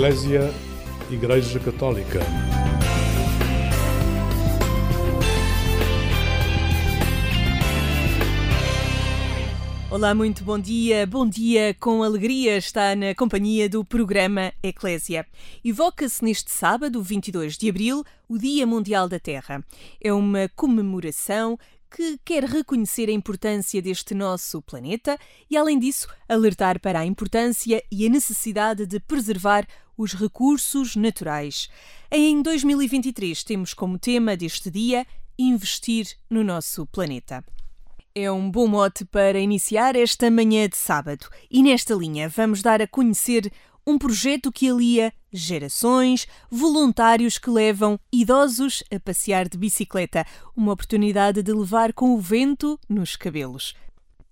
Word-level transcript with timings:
Eclésia 0.00 0.50
Igreja 1.10 1.60
Católica. 1.60 2.20
Olá, 9.90 10.14
muito 10.14 10.42
bom 10.42 10.58
dia. 10.58 11.06
Bom 11.06 11.28
dia 11.28 11.76
com 11.78 12.02
alegria 12.02 12.56
está 12.56 12.96
na 12.96 13.14
companhia 13.14 13.68
do 13.68 13.84
programa 13.84 14.54
Eclésia. 14.62 15.26
Evoca-se 15.62 16.24
neste 16.24 16.50
sábado, 16.50 17.02
22 17.02 17.58
de 17.58 17.68
abril, 17.68 18.02
o 18.26 18.38
Dia 18.38 18.66
Mundial 18.66 19.06
da 19.06 19.20
Terra. 19.20 19.62
É 20.00 20.10
uma 20.14 20.48
comemoração 20.56 21.58
que 21.90 22.18
quer 22.24 22.44
reconhecer 22.44 23.08
a 23.08 23.12
importância 23.12 23.82
deste 23.82 24.14
nosso 24.14 24.62
planeta 24.62 25.18
e, 25.50 25.56
além 25.56 25.78
disso, 25.78 26.08
alertar 26.28 26.80
para 26.80 27.00
a 27.00 27.06
importância 27.06 27.82
e 27.90 28.06
a 28.06 28.08
necessidade 28.08 28.86
de 28.86 29.00
preservar 29.00 29.66
os 29.96 30.14
recursos 30.14 30.96
naturais. 30.96 31.68
Em 32.10 32.40
2023 32.42 33.44
temos 33.44 33.74
como 33.74 33.98
tema 33.98 34.36
deste 34.36 34.70
dia 34.70 35.06
investir 35.38 36.06
no 36.28 36.44
nosso 36.44 36.86
planeta. 36.86 37.44
É 38.14 38.30
um 38.30 38.50
bom 38.50 38.66
mote 38.66 39.04
para 39.04 39.38
iniciar 39.38 39.94
esta 39.94 40.30
manhã 40.30 40.68
de 40.68 40.76
sábado. 40.76 41.28
E 41.50 41.62
nesta 41.62 41.94
linha 41.94 42.28
vamos 42.28 42.60
dar 42.60 42.82
a 42.82 42.86
conhecer 42.86 43.52
um 43.86 43.98
projeto 43.98 44.52
que 44.52 44.68
alia 44.68 45.12
gerações, 45.32 46.26
voluntários 46.50 47.38
que 47.38 47.50
levam 47.50 47.98
idosos 48.12 48.82
a 48.92 48.98
passear 48.98 49.48
de 49.48 49.56
bicicleta, 49.56 50.26
uma 50.56 50.72
oportunidade 50.72 51.42
de 51.42 51.52
levar 51.52 51.92
com 51.92 52.14
o 52.14 52.20
vento 52.20 52.78
nos 52.88 53.16
cabelos. 53.16 53.74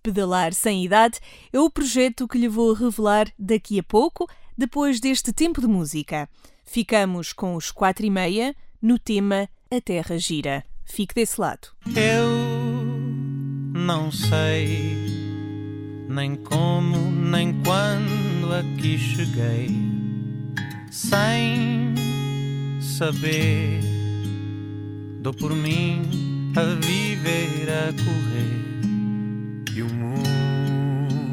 Pedalar 0.02 0.52
sem 0.54 0.84
idade 0.84 1.20
é 1.52 1.60
o 1.60 1.70
projeto 1.70 2.26
que 2.26 2.38
lhe 2.38 2.48
vou 2.48 2.72
revelar 2.72 3.32
daqui 3.38 3.78
a 3.78 3.82
pouco, 3.82 4.28
depois 4.56 5.00
deste 5.00 5.32
tempo 5.32 5.60
de 5.60 5.66
música. 5.66 6.28
Ficamos 6.64 7.32
com 7.32 7.54
os 7.54 7.70
quatro 7.70 8.04
e 8.04 8.10
meia 8.10 8.54
no 8.80 8.98
tema 8.98 9.48
A 9.70 9.80
Terra 9.80 10.19
Gira. 10.19 10.64
Fique 10.84 11.14
desse 11.14 11.41
lado. 11.41 11.69
Eu 11.94 12.28
não 13.74 14.10
sei 14.10 14.96
nem 16.08 16.36
como 16.36 16.96
nem 17.10 17.52
quando 17.62 18.17
aqui 18.52 18.98
cheguei, 18.98 19.77
sem 20.91 21.94
saber. 22.80 23.80
Dou 25.20 25.34
por 25.34 25.54
mim 25.54 26.02
a 26.56 26.62
viver, 26.84 27.69
a 27.70 27.92
correr, 27.92 28.80
e 29.74 29.82
o 29.82 29.88
mundo 29.92 31.28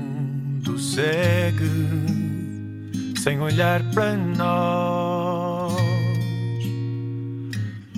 segue 0.78 1.66
sem 3.26 3.40
olhar 3.40 3.82
para 3.92 4.16
nós. 4.16 5.74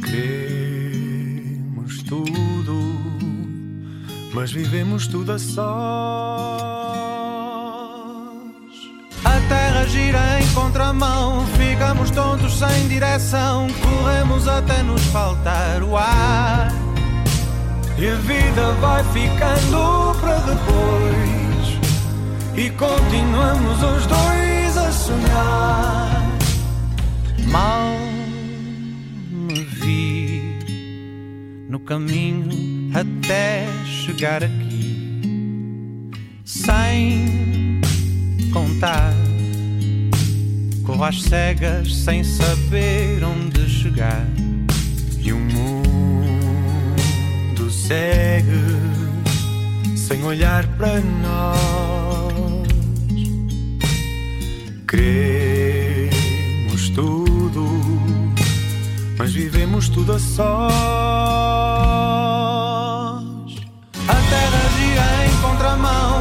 Queremos 0.09 2.01
tudo, 2.03 2.95
mas 4.33 4.51
vivemos 4.53 5.07
tudo 5.07 5.33
a 5.33 5.39
sós. 5.39 7.26
A 9.23 9.39
terra 9.49 9.85
gira 9.87 10.39
em 10.39 10.47
contramão, 10.53 11.45
ficamos 11.57 12.11
tontos 12.11 12.57
sem 12.57 12.87
direção, 12.87 13.67
corremos 13.81 14.47
até 14.47 14.83
nos 14.83 15.03
faltar 15.07 15.83
o 15.83 15.97
ar. 15.97 16.71
E 17.97 18.07
a 18.07 18.15
vida 18.15 18.71
vai 18.79 19.03
ficando 19.05 20.15
para 20.21 20.37
depois, 20.37 21.79
e 22.55 22.69
continuamos 22.71 23.83
os 23.83 24.05
dois 24.05 24.77
a 24.77 24.91
sonhar. 24.91 26.27
Mal 27.47 27.97
me 29.31 29.63
vi 29.63 30.59
no 31.67 31.79
caminho 31.79 32.49
até 32.93 33.65
chegar 33.83 34.43
aqui, 34.43 36.11
sem 36.45 37.56
contar. 38.57 39.13
Corro 40.83 41.03
às 41.03 41.21
cegas 41.21 41.93
sem 41.93 42.23
saber 42.23 43.23
onde 43.23 43.69
chegar. 43.69 44.25
E 45.19 45.31
o 45.31 45.37
mundo 45.37 46.09
segue 47.69 48.49
sem 49.95 50.23
olhar 50.23 50.65
para 50.75 50.99
nós. 50.99 52.67
Queremos 54.87 56.09
tudo, 56.95 57.83
mas 59.19 59.33
vivemos 59.33 59.87
tudo 59.89 60.13
a 60.13 60.19
sós. 60.19 60.47
A 64.07 64.15
terra 64.29 64.69
gira 64.79 65.27
em 65.27 65.35
contramão, 65.41 66.16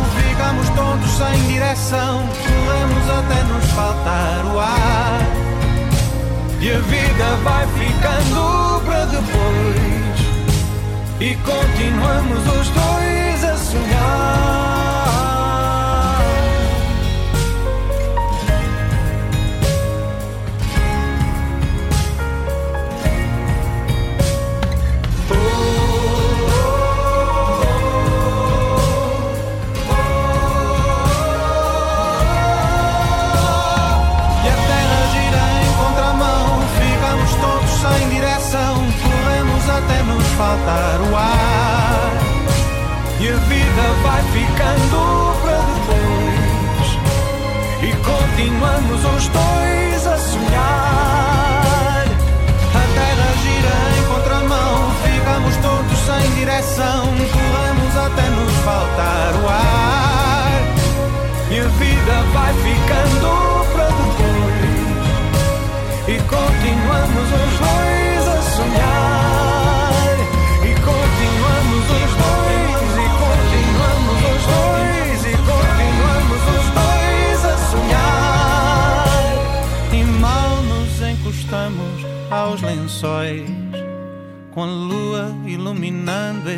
sem 1.16 1.47
direção, 1.47 2.28
corremos 2.43 3.10
até 3.10 3.43
nos 3.44 3.65
faltar 3.72 4.44
o 4.54 4.59
ar. 4.59 5.21
E 6.60 6.71
a 6.71 6.78
vida 6.78 7.37
vai 7.43 7.66
ficando 7.69 8.81
para 8.84 9.06
depois, 9.06 10.19
e 11.21 11.34
continuamos 11.37 12.38
os 12.60 12.69
dois 12.69 13.26
faltar 40.37 41.01
o 41.01 41.17
ar. 41.17 42.27
E 43.19 43.29
a 43.29 43.37
vida 43.37 43.83
vai 44.03 44.23
ficando 44.25 45.35
para 45.41 45.61
depois 45.75 46.99
E 47.83 47.93
continuamos 48.05 49.05
os 49.17 49.29
dois 49.29 49.56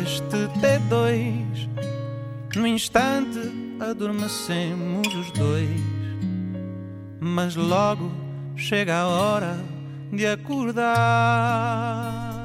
iluminando 0.09 0.13
este 0.13 0.47
T2. 0.59 1.69
No 2.55 2.65
instante 2.65 3.39
adormecemos 3.79 5.07
os 5.13 5.31
dois, 5.31 5.69
mas 7.19 7.55
logo 7.55 8.11
chega 8.55 8.97
a 8.97 9.07
hora 9.07 9.55
de 10.11 10.25
acordar. 10.25 11.69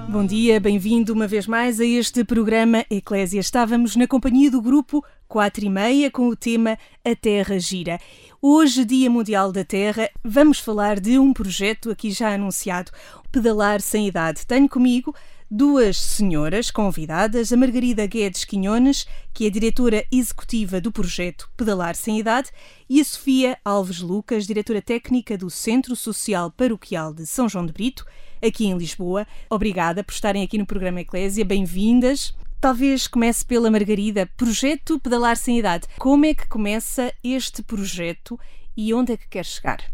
Bom 0.08 0.26
dia, 0.26 0.60
bem-vindo 0.60 1.14
uma 1.14 1.26
vez 1.26 1.46
mais 1.46 1.80
a 1.80 1.84
este 1.84 2.22
programa 2.22 2.84
Eclésia. 2.90 3.40
Estávamos 3.40 3.96
na 3.96 4.06
companhia 4.06 4.50
do 4.50 4.60
grupo 4.60 5.02
4 5.26 5.64
e 5.64 5.70
meia 5.70 6.10
com 6.10 6.28
o 6.28 6.36
tema 6.36 6.78
A 7.04 7.16
Terra 7.16 7.58
Gira. 7.58 7.98
Hoje, 8.40 8.84
Dia 8.84 9.08
Mundial 9.08 9.50
da 9.50 9.64
Terra, 9.64 10.10
vamos 10.22 10.58
falar 10.58 11.00
de 11.00 11.18
um 11.18 11.32
projeto 11.32 11.90
aqui 11.90 12.10
já 12.10 12.34
anunciado, 12.34 12.92
Pedalar 13.32 13.80
Sem 13.80 14.06
Idade. 14.06 14.46
Tenho 14.46 14.68
comigo 14.68 15.14
duas 15.56 15.96
senhoras 16.00 16.68
convidadas, 16.68 17.52
a 17.52 17.56
Margarida 17.56 18.04
Guedes 18.08 18.44
Quinhones, 18.44 19.06
que 19.32 19.46
é 19.46 19.50
diretora 19.50 20.04
executiva 20.10 20.80
do 20.80 20.90
projeto 20.90 21.48
Pedalar 21.56 21.94
Sem 21.94 22.18
Idade, 22.18 22.50
e 22.90 23.00
a 23.00 23.04
Sofia 23.04 23.56
Alves 23.64 24.00
Lucas, 24.00 24.48
diretora 24.48 24.82
técnica 24.82 25.38
do 25.38 25.48
Centro 25.48 25.94
Social 25.94 26.50
Paroquial 26.50 27.14
de 27.14 27.24
São 27.24 27.48
João 27.48 27.64
de 27.64 27.72
Brito, 27.72 28.04
aqui 28.44 28.66
em 28.66 28.76
Lisboa. 28.76 29.28
Obrigada 29.48 30.02
por 30.02 30.12
estarem 30.12 30.42
aqui 30.42 30.58
no 30.58 30.66
programa 30.66 31.02
Eclésia, 31.02 31.44
bem-vindas. 31.44 32.34
Talvez 32.60 33.06
comece 33.06 33.44
pela 33.44 33.70
Margarida. 33.70 34.28
Projeto 34.36 34.98
Pedalar 34.98 35.36
Sem 35.36 35.60
Idade. 35.60 35.86
Como 36.00 36.26
é 36.26 36.34
que 36.34 36.48
começa 36.48 37.14
este 37.22 37.62
projeto 37.62 38.40
e 38.76 38.92
onde 38.92 39.12
é 39.12 39.16
que 39.16 39.28
quer 39.28 39.44
chegar? 39.44 39.84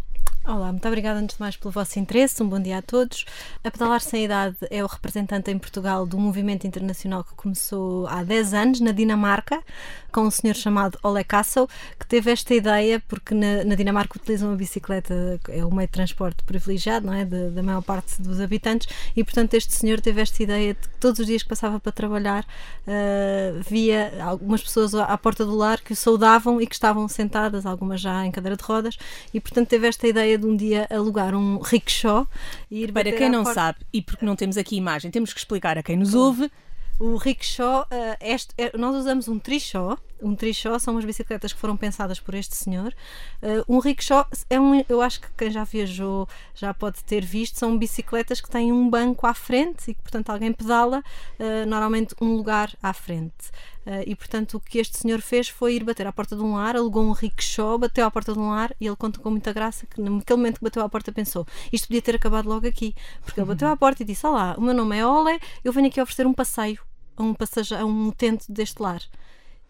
Olá, 0.52 0.72
muito 0.72 0.88
obrigada 0.88 1.20
antes 1.20 1.36
de 1.36 1.40
mais 1.40 1.56
pelo 1.56 1.70
vosso 1.70 1.96
interesse. 2.00 2.42
Um 2.42 2.48
bom 2.48 2.58
dia 2.58 2.78
a 2.78 2.82
todos. 2.82 3.24
A 3.62 3.70
Pedalar 3.70 4.00
Sem 4.00 4.24
Idade 4.24 4.56
é 4.68 4.82
o 4.82 4.86
representante 4.88 5.48
em 5.48 5.56
Portugal 5.56 6.04
do 6.04 6.18
movimento 6.18 6.66
internacional 6.66 7.22
que 7.22 7.32
começou 7.34 8.08
há 8.08 8.24
10 8.24 8.54
anos 8.54 8.80
na 8.80 8.90
Dinamarca, 8.90 9.62
com 10.10 10.22
um 10.22 10.30
senhor 10.30 10.56
chamado 10.56 10.98
Ole 11.04 11.22
Kassel, 11.22 11.68
que 11.96 12.04
teve 12.04 12.32
esta 12.32 12.52
ideia 12.52 13.00
porque 13.06 13.32
na, 13.32 13.62
na 13.62 13.76
Dinamarca 13.76 14.18
utilizam 14.18 14.52
a 14.52 14.56
bicicleta, 14.56 15.40
é 15.50 15.64
o 15.64 15.72
meio 15.72 15.86
de 15.86 15.92
transporte 15.92 16.42
privilegiado, 16.42 17.06
não 17.06 17.14
é? 17.14 17.24
De, 17.24 17.50
da 17.50 17.62
maior 17.62 17.82
parte 17.82 18.20
dos 18.20 18.40
habitantes, 18.40 18.88
e 19.14 19.22
portanto 19.22 19.54
este 19.54 19.72
senhor 19.72 20.00
teve 20.00 20.20
esta 20.20 20.42
ideia 20.42 20.74
de 20.74 20.80
que 20.80 20.98
todos 20.98 21.20
os 21.20 21.26
dias 21.26 21.44
que 21.44 21.48
passava 21.48 21.78
para 21.78 21.92
trabalhar 21.92 22.42
uh, 22.42 23.62
via 23.68 24.12
algumas 24.20 24.60
pessoas 24.60 24.96
à 24.96 25.16
porta 25.16 25.44
do 25.44 25.54
lar 25.54 25.80
que 25.80 25.92
o 25.92 25.96
saudavam 25.96 26.60
e 26.60 26.66
que 26.66 26.74
estavam 26.74 27.06
sentadas, 27.06 27.64
algumas 27.64 28.00
já 28.00 28.26
em 28.26 28.32
cadeira 28.32 28.56
de 28.56 28.64
rodas, 28.64 28.98
e 29.32 29.38
portanto 29.38 29.68
teve 29.68 29.86
esta 29.86 30.08
ideia 30.08 30.39
de 30.40 30.46
um 30.46 30.56
dia 30.56 30.86
alugar 30.90 31.34
um 31.34 31.58
rickshaw 31.58 32.26
e 32.70 32.84
ir 32.84 32.92
Para 32.92 33.12
quem 33.12 33.28
não 33.28 33.44
porta... 33.44 33.60
sabe, 33.60 33.78
e 33.92 34.02
porque 34.02 34.24
não 34.24 34.34
temos 34.34 34.56
aqui 34.56 34.76
imagem, 34.76 35.10
temos 35.10 35.32
que 35.32 35.38
explicar 35.38 35.78
a 35.78 35.82
quem 35.82 35.96
nos 35.96 36.14
ouve. 36.14 36.50
O 36.98 37.16
rickshaw, 37.16 37.82
uh, 37.82 38.16
este, 38.20 38.52
é, 38.58 38.76
nós 38.76 38.94
usamos 38.94 39.28
um 39.28 39.38
trishaw. 39.38 39.98
Um 40.22 40.34
trishaw 40.34 40.78
são 40.78 40.94
umas 40.94 41.04
bicicletas 41.04 41.52
que 41.52 41.58
foram 41.58 41.76
pensadas 41.76 42.20
por 42.20 42.34
este 42.34 42.54
senhor. 42.54 42.94
Uh, 43.42 43.76
um 43.76 43.78
rickshaw 43.78 44.26
é 44.48 44.60
um, 44.60 44.84
eu 44.88 45.00
acho 45.00 45.20
que 45.20 45.28
quem 45.36 45.50
já 45.50 45.64
viajou 45.64 46.28
já 46.54 46.72
pode 46.74 47.02
ter 47.04 47.24
visto, 47.24 47.58
são 47.58 47.76
bicicletas 47.76 48.40
que 48.40 48.50
têm 48.50 48.72
um 48.72 48.88
banco 48.88 49.26
à 49.26 49.34
frente 49.34 49.90
e 49.90 49.94
que, 49.94 50.02
portanto, 50.02 50.30
alguém 50.30 50.52
pedala, 50.52 50.98
uh, 51.38 51.66
normalmente 51.66 52.14
um 52.20 52.34
lugar 52.36 52.70
à 52.82 52.92
frente. 52.92 53.50
Uh, 53.86 54.04
e 54.06 54.14
portanto 54.14 54.58
o 54.58 54.60
que 54.60 54.78
este 54.78 54.98
senhor 54.98 55.22
fez 55.22 55.48
foi 55.48 55.76
ir 55.76 55.84
bater 55.84 56.06
à 56.06 56.12
porta 56.12 56.36
de 56.36 56.42
um 56.42 56.54
lar, 56.54 56.76
alugou 56.76 57.02
um 57.02 57.12
rickshaw, 57.12 57.78
bateu 57.78 58.04
à 58.04 58.10
porta 58.10 58.34
de 58.34 58.38
um 58.38 58.50
lar 58.50 58.76
e 58.78 58.86
ele 58.86 58.94
conta 58.94 59.18
com 59.18 59.30
muita 59.30 59.54
graça 59.54 59.86
que 59.86 59.98
naquele 60.02 60.36
momento 60.36 60.58
que 60.58 60.64
bateu 60.64 60.82
à 60.82 60.88
porta 60.88 61.10
pensou 61.10 61.46
isto 61.72 61.88
podia 61.88 62.02
ter 62.02 62.14
acabado 62.14 62.46
logo 62.46 62.66
aqui, 62.66 62.94
porque 63.22 63.40
ele 63.40 63.48
bateu 63.48 63.68
à 63.68 63.76
porta 63.76 64.02
e 64.02 64.06
disse: 64.06 64.26
Olá, 64.26 64.54
o 64.58 64.60
meu 64.60 64.74
nome 64.74 64.98
é 64.98 65.06
Ole, 65.06 65.40
eu 65.64 65.72
venho 65.72 65.86
aqui 65.86 66.00
oferecer 66.00 66.26
um 66.26 66.34
passeio 66.34 66.78
a 67.16 67.22
um, 67.22 67.34
passageiro, 67.34 67.82
a 67.82 67.86
um 67.86 68.08
utente 68.08 68.50
deste 68.52 68.80
lar. 68.82 69.00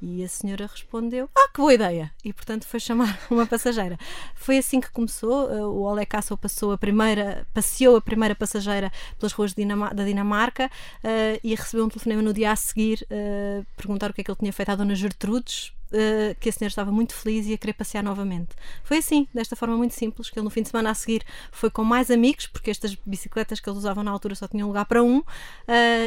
E 0.03 0.25
a 0.25 0.29
senhora 0.29 0.67
respondeu: 0.67 1.29
Ah, 1.37 1.49
que 1.53 1.61
boa 1.61 1.75
ideia! 1.75 2.11
E 2.25 2.33
portanto 2.33 2.67
foi 2.67 2.81
chamar 2.81 3.19
uma 3.31 3.47
passageira. 3.47 3.99
Foi 4.35 4.57
assim 4.59 4.81
que 4.81 4.91
começou. 4.91 5.51
Eh, 5.53 5.63
o 5.63 5.83
Ole 5.83 6.07
Castle 6.07 6.39
passou 6.39 6.73
a 6.73 6.79
primeira, 6.79 7.47
passeou 7.53 7.97
a 7.97 8.01
primeira 8.01 8.35
passageira 8.35 8.91
pelas 9.19 9.33
ruas 9.33 9.53
da 9.53 10.05
Dinamarca 10.05 10.67
uh, 10.67 11.41
e 11.45 11.55
recebeu 11.55 11.85
um 11.85 11.89
telefonema 11.89 12.23
no 12.23 12.33
dia 12.33 12.51
a 12.51 12.57
seguir 12.57 13.07
uh, 13.11 13.67
perguntar 13.77 14.11
o 14.11 14.15
que 14.15 14.23
é 14.23 14.25
que 14.25 14.31
ele 14.31 14.39
tinha 14.39 14.53
feito 14.53 14.71
à 14.71 14.75
Dona 14.75 14.95
Gertrudes, 14.95 15.73
uh, 15.93 16.35
que 16.39 16.49
a 16.49 16.53
senhora 16.53 16.71
estava 16.71 16.91
muito 16.91 17.15
feliz 17.15 17.47
e 17.47 17.55
a 17.55 17.59
querer 17.59 17.75
passear 17.75 18.03
novamente. 18.03 18.51
Foi 18.83 18.99
assim, 18.99 19.27
desta 19.33 19.57
forma 19.57 19.77
muito 19.77 19.95
simples, 19.95 20.31
que 20.31 20.39
ele 20.39 20.45
no 20.45 20.51
fim 20.51 20.63
de 20.63 20.69
semana 20.69 20.91
a 20.91 20.95
seguir 20.95 21.25
foi 21.53 21.71
com 21.71 21.85
mais 21.85 22.11
amigos, 22.11 22.47
porque 22.47 22.71
estas 22.71 22.95
bicicletas 22.95 23.61
que 23.61 23.69
eles 23.69 23.79
usavam 23.79 24.03
na 24.03 24.11
altura 24.11 24.35
só 24.35 24.47
tinham 24.47 24.69
lugar 24.69 24.85
para 24.87 25.03
um, 25.03 25.19
uh, 25.19 25.25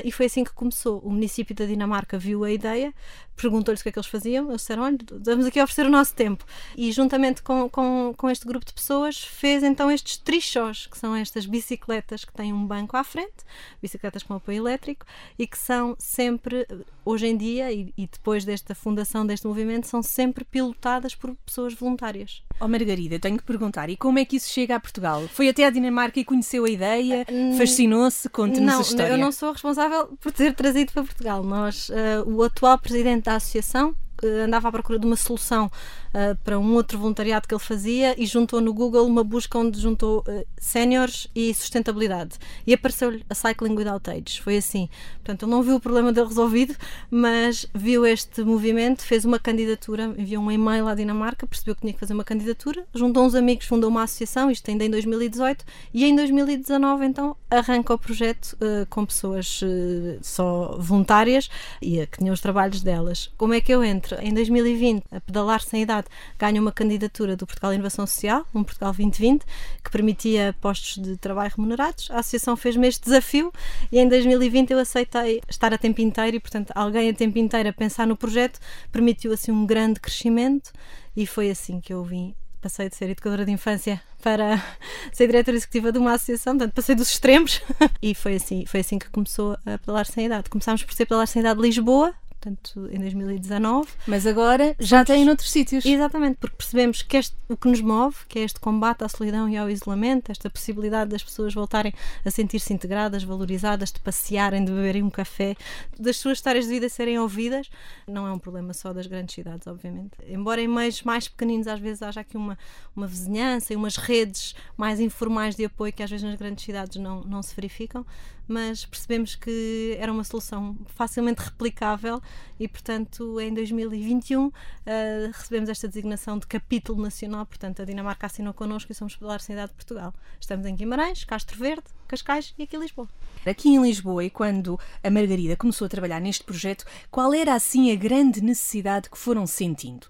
e 0.04 0.12
foi 0.12 0.28
assim 0.28 0.44
que 0.44 0.54
começou. 0.54 1.00
O 1.00 1.10
município 1.10 1.56
da 1.56 1.66
Dinamarca 1.66 2.18
viu 2.18 2.44
a 2.44 2.52
ideia, 2.52 2.94
perguntou-lhes 3.36 3.82
o 3.82 3.84
que 3.84 3.90
é 3.90 3.92
que 3.92 4.00
eles 4.00 4.08
faziam, 4.08 4.50
eles 4.50 4.62
disseram: 4.62 4.84
olha, 4.84 4.98
vamos 5.12 5.46
aqui 5.46 5.62
oferecer 5.62 5.86
o 5.86 5.90
nosso 5.90 6.14
tempo. 6.16 6.46
E 6.78 6.92
juntamente 6.92 7.42
com, 7.42 7.70
com, 7.70 8.14
com 8.16 8.30
este 8.30 8.46
grupo 8.46 8.66
de 8.66 8.74
pessoas, 8.74 9.24
fez 9.24 9.64
então 9.64 9.92
estes 9.92 10.18
trichos, 10.18 10.88
que 10.88 10.98
são 10.98 11.16
estas 11.16 11.46
bicicletas 11.46 12.26
que 12.26 12.34
têm 12.34 12.54
um 12.54 12.66
banco 12.66 12.96
à 12.96 13.04
frente, 13.04 13.44
bicicletas 13.82 14.24
com 14.24 14.34
apoio 14.34 14.58
elétrico, 14.58 15.06
e 15.38 15.48
que 15.48 15.58
são 15.58 15.96
sempre, 16.00 16.68
hoje 17.04 17.28
em 17.28 17.38
dia, 17.38 17.72
e, 17.72 17.94
e 17.98 18.08
depois 18.08 18.46
desta 18.46 18.76
fundação 18.76 19.26
deste 19.26 19.48
movimento, 19.48 19.73
são 19.82 20.04
sempre 20.04 20.44
pilotadas 20.44 21.16
por 21.16 21.36
pessoas 21.46 21.74
voluntárias. 21.74 22.44
Oh 22.60 22.68
Margarida, 22.68 23.18
tenho 23.20 23.38
que 23.38 23.44
perguntar, 23.44 23.90
e 23.90 23.98
como 23.98 24.20
é 24.20 24.26
que 24.26 24.36
isso 24.36 24.50
chega 24.50 24.76
a 24.76 24.80
Portugal? 24.80 25.28
Foi 25.30 25.50
até 25.50 25.66
à 25.66 25.70
Dinamarca 25.70 26.20
e 26.20 26.26
conheceu 26.26 26.66
a 26.66 26.70
ideia? 26.70 27.26
Uh, 27.30 27.58
fascinou-se? 27.58 28.30
Conte-nos 28.30 28.76
a 28.76 28.82
história. 28.82 29.10
Não, 29.10 29.18
eu 29.18 29.26
não 29.26 29.32
sou 29.32 29.52
responsável 29.52 30.18
por 30.20 30.32
ter 30.32 30.54
trazido 30.54 30.92
para 30.92 31.04
Portugal. 31.04 31.44
Nós, 31.44 31.90
uh, 31.90 31.94
o 32.26 32.44
atual 32.44 32.78
presidente 32.78 33.24
da 33.24 33.36
associação, 33.36 33.96
uh, 34.24 34.28
andava 34.46 34.68
à 34.68 34.72
procura 34.72 35.00
de 35.00 35.06
uma 35.06 35.16
solução 35.16 35.72
uh, 36.14 36.36
para 36.44 36.60
um 36.60 36.74
outro 36.76 36.98
voluntariado 36.98 37.48
que 37.48 37.54
ele 37.54 37.62
fazia 37.62 38.16
e 38.22 38.26
juntou 38.26 38.62
no 38.62 38.74
Google 38.74 39.06
uma 39.06 39.24
busca 39.24 39.58
onde 39.58 39.80
juntou 39.80 40.24
uh, 40.28 40.46
séniores 40.58 41.28
e 41.36 41.54
sustentabilidade. 41.54 42.38
E 42.66 42.74
apareceu-lhe 42.74 43.26
a 43.30 43.36
Cycling 43.36 43.76
Without 43.76 44.10
Age. 44.10 44.42
Foi 44.42 44.58
assim. 44.58 44.90
Portanto, 45.16 45.44
ele 45.44 45.52
não 45.52 45.64
viu 45.64 45.76
o 45.76 45.80
problema 45.80 46.12
dele 46.12 46.28
resolvido, 46.28 46.76
mas 47.10 47.66
viu 47.74 48.06
este 48.06 48.44
movimento, 48.44 49.04
fez 49.04 49.26
uma 49.26 49.40
candidatura, 49.40 50.14
enviou 50.18 50.44
um 50.44 50.52
e-mail 50.52 50.88
à 50.88 50.96
Dinamarca, 50.96 51.48
percebeu 51.48 51.76
que 51.76 51.82
tinha 51.82 51.94
que 51.94 52.00
fazer 52.00 52.14
uma 52.14 52.24
candidatura, 52.24 52.86
juntou 52.94 53.26
uns 53.26 53.36
amigos, 53.36 53.66
fundou 53.66 53.90
uma 53.90 54.04
associação, 54.04 54.52
isto 54.52 54.70
ainda 54.70 54.86
em 54.86 54.90
2018, 54.90 55.66
e 55.94 56.06
em 56.06 56.16
2019 56.16 57.06
então 57.06 57.36
arranca 57.50 57.94
o 57.94 57.98
projeto 57.98 58.54
uh, 58.54 58.86
com 58.90 59.06
pessoas 59.06 59.62
uh, 59.62 60.20
só 60.22 60.78
voluntárias 60.80 61.50
e 61.82 62.06
que 62.08 62.20
tinham 62.20 62.34
os 62.34 62.42
trabalhos 62.42 62.82
delas. 62.82 63.32
Como 63.38 63.54
é 63.54 63.62
que 63.62 63.74
eu 63.74 63.84
entro? 63.84 64.18
Em 64.22 64.34
2020, 64.34 65.04
a 65.12 65.22
pedalar 65.22 65.62
sem 65.62 65.82
idade 65.82 66.03
ganha 66.38 66.60
uma 66.62 66.72
candidatura 66.72 67.36
do 67.36 67.46
Portugal 67.46 67.74
Inovação 67.74 68.06
Social, 68.06 68.46
um 68.54 68.64
Portugal 68.64 68.92
2020, 68.92 69.44
que 69.84 69.92
permitia 69.92 70.56
postos 70.62 71.02
de 71.02 71.18
trabalho 71.18 71.52
remunerados. 71.56 72.10
A 72.12 72.20
associação 72.20 72.56
fez-me 72.56 72.88
este 72.88 73.04
desafio 73.04 73.52
e 73.92 74.00
em 74.00 74.08
2020 74.08 74.72
eu 74.72 74.80
aceitei 74.80 75.42
estar 75.50 75.74
a 75.74 75.78
tempo 75.78 76.02
inteiro 76.02 76.38
e, 76.38 76.40
portanto, 76.40 76.72
alguém 76.76 77.10
a 77.10 77.14
tempo 77.14 77.38
inteiro 77.38 77.70
a 77.70 77.74
pensar 77.74 78.08
no 78.08 78.16
projeto 78.16 78.60
permitiu 78.92 79.34
assim 79.34 79.52
um 79.52 79.66
grande 79.66 80.00
crescimento 80.00 80.72
e 81.16 81.26
foi 81.26 81.50
assim 81.50 81.80
que 81.80 81.94
eu 81.94 82.04
vim 82.04 82.36
passei 82.64 82.88
de 82.88 82.96
ser 82.96 83.10
educadora 83.10 83.44
de 83.46 83.52
infância 83.52 84.02
para 84.22 84.64
ser 85.12 85.28
diretora 85.28 85.58
executiva 85.58 85.92
de 85.92 85.98
uma 85.98 86.14
associação, 86.14 86.58
portanto 86.58 86.74
passei 86.74 86.96
dos 86.96 87.12
extremos 87.12 87.62
e 88.02 88.16
foi 88.16 88.36
assim, 88.36 88.66
foi 88.66 88.80
assim 88.80 88.98
que 88.98 89.10
começou 89.10 89.58
a 89.66 89.78
pedalar 89.78 90.06
sem 90.06 90.28
idade. 90.28 90.50
Começámos 90.50 90.82
por 90.82 90.94
ser 90.94 91.06
pedalar 91.06 91.28
sem 91.28 91.42
idade 91.42 91.60
de 91.60 91.68
Lisboa, 91.68 92.14
portanto, 92.44 92.90
em 92.92 93.00
2019. 93.00 93.90
Mas 94.06 94.28
agora 94.28 94.76
já 94.80 95.06
tem 95.06 95.24
noutros 95.24 95.50
sítios. 95.50 95.86
Exatamente, 95.86 96.38
porque 96.38 96.58
percebemos 96.58 97.02
que 97.02 97.16
este, 97.16 97.36
o 97.48 97.56
que 97.56 97.68
nos 97.70 97.80
move, 97.80 98.18
que 98.28 98.40
é 98.40 98.44
este 98.44 98.60
combate 98.60 99.04
à 99.04 99.10
solidão 99.10 99.48
e 99.48 99.56
ao 99.58 99.70
isolamento, 99.70 100.32
esta 100.32 100.50
possibilidade 100.50 101.12
das 101.12 101.24
pessoas 101.24 101.54
voltarem 101.54 101.94
a 102.26 102.30
sentir-se 102.30 102.74
integradas, 102.74 103.24
valorizadas, 103.24 103.92
de 103.92 104.00
passearem, 104.00 104.66
de 104.66 104.72
beberem 104.72 105.04
um 105.04 105.10
café, 105.10 105.56
das 105.98 106.18
suas 106.18 106.40
histórias 106.40 106.66
de 106.66 106.72
vida 106.72 106.90
serem 106.90 107.18
ouvidas, 107.18 107.70
não 108.08 108.28
é 108.28 108.34
um 108.34 108.40
problema 108.40 108.74
só 108.74 108.92
das 108.92 109.08
grandes 109.08 109.34
cidades, 109.36 109.66
obviamente. 109.68 110.12
Embora 110.28 110.62
em 110.62 110.68
meios 110.68 111.02
mais 111.04 111.28
pequeninos 111.28 111.68
às 111.68 111.80
vezes 111.80 112.02
haja 112.02 112.22
aqui 112.22 112.36
uma, 112.36 112.58
uma 112.96 113.08
vizinhança 113.08 113.74
e 113.74 113.76
umas 113.76 113.96
redes 113.96 114.56
mais 114.76 115.00
informais 115.00 115.56
de 115.56 115.66
apoio 115.66 115.94
que 115.94 116.04
às 116.04 116.10
vezes 116.10 116.26
nas 116.26 116.36
grandes 116.36 116.66
cidades 116.66 116.98
não, 116.98 117.22
não 117.22 117.42
se 117.42 117.56
verificam, 117.56 118.06
mas 118.48 118.86
percebemos 118.86 119.36
que 119.36 119.96
era 120.00 120.12
uma 120.12 120.24
solução 120.24 120.78
facilmente 120.88 121.42
replicável 121.42 122.22
e, 122.60 122.68
portanto, 122.68 123.40
em 123.40 123.54
2021 123.54 124.48
uh, 124.48 124.54
eh, 124.86 125.32
recebemos 125.34 125.70
esta 125.70 125.88
designação 125.88 126.38
de 126.38 126.48
capítulo 126.48 127.02
nacional. 127.02 127.46
Portanto, 127.46 127.82
a 127.82 127.86
Dinamarca 127.86 128.28
assinou 128.28 128.54
connosco 128.54 128.92
e 128.92 128.96
somos 128.96 129.16
Pedalar 129.16 129.40
Cidade 129.40 129.70
de 129.70 129.76
Portugal. 129.76 130.14
Estamos 130.40 130.66
em 130.66 130.76
Guimarães, 130.76 131.24
Castro 131.24 131.58
Verde, 131.58 131.84
Cascais 132.08 132.54
e 132.58 132.64
aqui 132.64 132.76
em 132.76 132.80
Lisboa. 132.80 133.08
Aqui 133.46 133.70
em 133.70 133.82
Lisboa, 133.82 134.24
e 134.24 134.30
quando 134.30 134.80
a 135.04 135.10
Margarida 135.10 135.58
começou 135.58 135.86
a 135.86 135.90
trabalhar 135.90 136.20
neste 136.20 136.44
projeto, 136.44 136.86
qual 137.10 137.34
era 137.34 137.54
assim 137.54 137.92
a 137.92 137.96
grande 137.96 138.42
necessidade 138.42 139.10
que 139.10 139.18
foram 139.18 139.48
sentindo? 139.48 140.08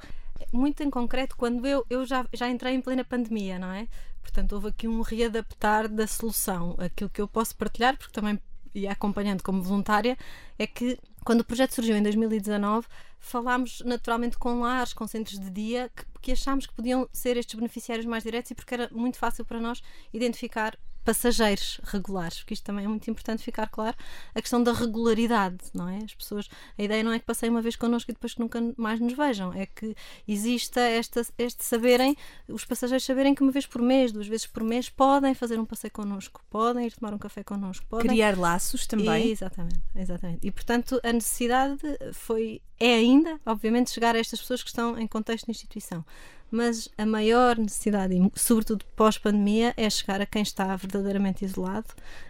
Muito 0.52 0.84
em 0.84 0.90
concreto, 0.90 1.36
quando 1.36 1.66
eu, 1.66 1.84
eu 1.90 2.06
já, 2.06 2.28
já 2.32 2.48
entrei 2.50 2.76
em 2.76 2.82
plena 2.82 3.04
pandemia, 3.04 3.58
não 3.58 3.72
é? 3.72 3.88
Portanto, 4.24 4.54
houve 4.54 4.70
aqui 4.70 4.88
um 4.88 5.02
readaptar 5.02 5.88
da 5.88 6.08
solução. 6.08 6.76
Aquilo 6.80 7.10
que 7.10 7.22
eu 7.22 7.28
posso 7.28 7.56
partilhar, 7.56 7.96
porque 7.96 8.12
também 8.12 8.40
e 8.74 8.88
acompanhando 8.88 9.44
como 9.44 9.62
voluntária, 9.62 10.18
é 10.58 10.66
que 10.66 10.98
quando 11.24 11.42
o 11.42 11.46
projeto 11.46 11.76
surgiu 11.76 11.96
em 11.96 12.02
2019, 12.02 12.88
falámos 13.20 13.82
naturalmente 13.86 14.38
com 14.38 14.62
lares, 14.62 14.94
com 14.94 15.08
centros 15.08 15.40
de 15.40 15.50
dia, 15.50 15.92
que, 15.96 16.06
que 16.22 16.32
achámos 16.32 16.66
que 16.66 16.74
podiam 16.74 17.08
ser 17.14 17.38
estes 17.38 17.56
beneficiários 17.56 18.06
mais 18.06 18.24
diretos 18.24 18.52
e 18.52 18.56
porque 18.56 18.74
era 18.74 18.90
muito 18.92 19.18
fácil 19.18 19.46
para 19.46 19.60
nós 19.60 19.82
identificar 20.12 20.78
passageiros 21.04 21.80
regulares, 21.84 22.40
porque 22.40 22.54
isto 22.54 22.64
também 22.64 22.86
é 22.86 22.88
muito 22.88 23.10
importante 23.10 23.44
ficar 23.44 23.68
claro, 23.68 23.96
a 24.34 24.42
questão 24.42 24.62
da 24.62 24.74
regularidade, 24.74 25.58
não 25.74 25.88
é? 25.88 26.00
As 26.04 26.14
pessoas, 26.14 26.50
a 26.78 26.84
ideia 26.84 27.04
não 27.04 27.12
é 27.12 27.20
que 27.20 27.26
passem 27.26 27.50
uma 27.50 27.62
vez 27.62 27.76
connosco 27.76 28.10
e 28.12 28.14
depois 28.14 28.34
que 28.34 28.40
nunca 28.40 28.60
mais 28.78 29.00
nos 29.00 29.14
vejam, 29.14 29.54
é 29.54 29.66
que 29.66 29.96
exista 30.28 30.80
esta, 30.80 31.26
este 31.38 31.64
saberem, 31.64 32.16
os 32.48 32.66
passageiros 32.66 33.06
saberem 33.06 33.36
que 33.36 33.42
uma 33.42 33.52
vez 33.52 33.66
por 33.66 33.82
mês, 33.82 34.12
duas 34.12 34.28
vezes 34.28 34.48
por 34.48 34.64
mês, 34.64 34.90
podem 34.90 35.34
fazer 35.34 35.60
um 35.60 35.66
passeio 35.66 35.92
connosco, 35.92 36.42
podem 36.50 36.88
ir 36.88 36.92
tomar 36.94 37.14
um 37.14 37.18
café 37.18 37.44
connosco, 37.44 37.86
podem... 37.88 38.08
Criar 38.08 38.38
laços 38.38 38.88
também. 38.88 39.28
E, 39.28 39.32
exatamente, 39.32 39.82
exatamente. 39.96 40.48
E 40.48 40.52
portanto 40.52 41.00
a 41.04 41.12
necessidade 41.12 41.82
foi, 42.14 42.62
é 42.80 42.96
ainda, 42.96 43.40
obviamente, 43.46 43.92
chegar 43.92 44.16
a 44.16 44.20
estas 44.20 44.40
pessoas 44.40 44.64
que 44.64 44.70
estão 44.70 44.98
em 44.98 45.08
contexto 45.08 45.46
de 45.46 45.52
instituição 45.52 46.06
mas 46.54 46.88
a 46.96 47.04
maior 47.04 47.58
necessidade, 47.58 48.16
sobretudo 48.36 48.86
pós-pandemia, 48.96 49.74
é 49.76 49.90
chegar 49.90 50.22
a 50.22 50.26
quem 50.26 50.44
está 50.44 50.76
verdadeiramente 50.76 51.44
isolado, 51.44 51.88